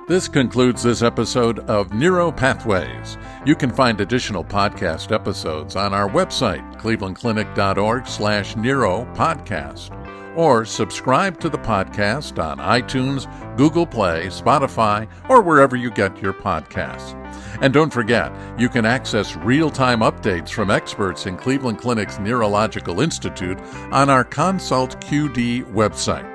This 0.10 0.28
concludes 0.28 0.82
this 0.82 1.04
episode 1.04 1.60
of 1.70 1.94
Neuro 1.94 2.32
Pathways. 2.32 3.16
You 3.46 3.56
can 3.56 3.70
find 3.70 4.02
additional 4.02 4.44
podcast 4.44 5.12
episodes 5.12 5.76
on 5.76 5.94
our 5.94 6.10
website, 6.10 6.82
clevelandclinic.org 6.82 8.08
slash 8.08 8.56
neuro 8.56 9.06
podcast, 9.14 9.92
or 10.36 10.66
subscribe 10.66 11.40
to 11.42 11.50
the 11.50 11.60
podcast 11.60 12.44
on 12.44 12.58
iTunes, 12.58 13.28
Google 13.56 13.86
Play, 13.86 14.26
Spotify, 14.30 15.08
or 15.30 15.44
wherever 15.44 15.76
you 15.76 15.92
get 15.92 16.20
your 16.24 16.34
podcasts. 16.34 17.14
And 17.62 17.72
don't 17.72 17.94
forget, 17.94 18.34
you 18.60 18.68
can 18.68 18.88
access 18.88 19.36
real 19.36 19.70
time 19.70 20.00
updates 20.00 20.50
from 20.50 20.72
experts 20.72 21.28
in 21.28 21.38
Cleveland 21.38 21.78
Clinic's 21.78 22.18
Neurological 22.18 23.00
Institute 23.00 23.60
on 23.92 24.10
our 24.10 24.24
Consult 24.24 25.00
QD 25.02 25.72
website. 25.72 26.26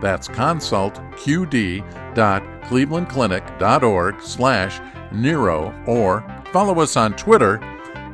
That's 0.00 0.26
consultqd.clevelandclinic.org 2.70 4.22
slash 4.22 4.80
neuro 5.12 5.74
or 5.86 6.24
follow 6.52 6.80
us 6.80 6.96
on 6.96 7.14
Twitter 7.14 7.60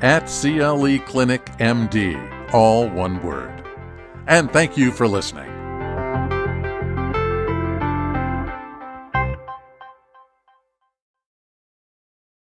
at 0.03 0.27
CLE 0.27 0.99
Clinic 1.07 1.45
MD, 1.59 2.53
all 2.53 2.88
one 2.88 3.23
word. 3.23 3.53
And 4.27 4.51
thank 4.51 4.77
you 4.77 4.90
for 4.90 5.07
listening. 5.07 5.56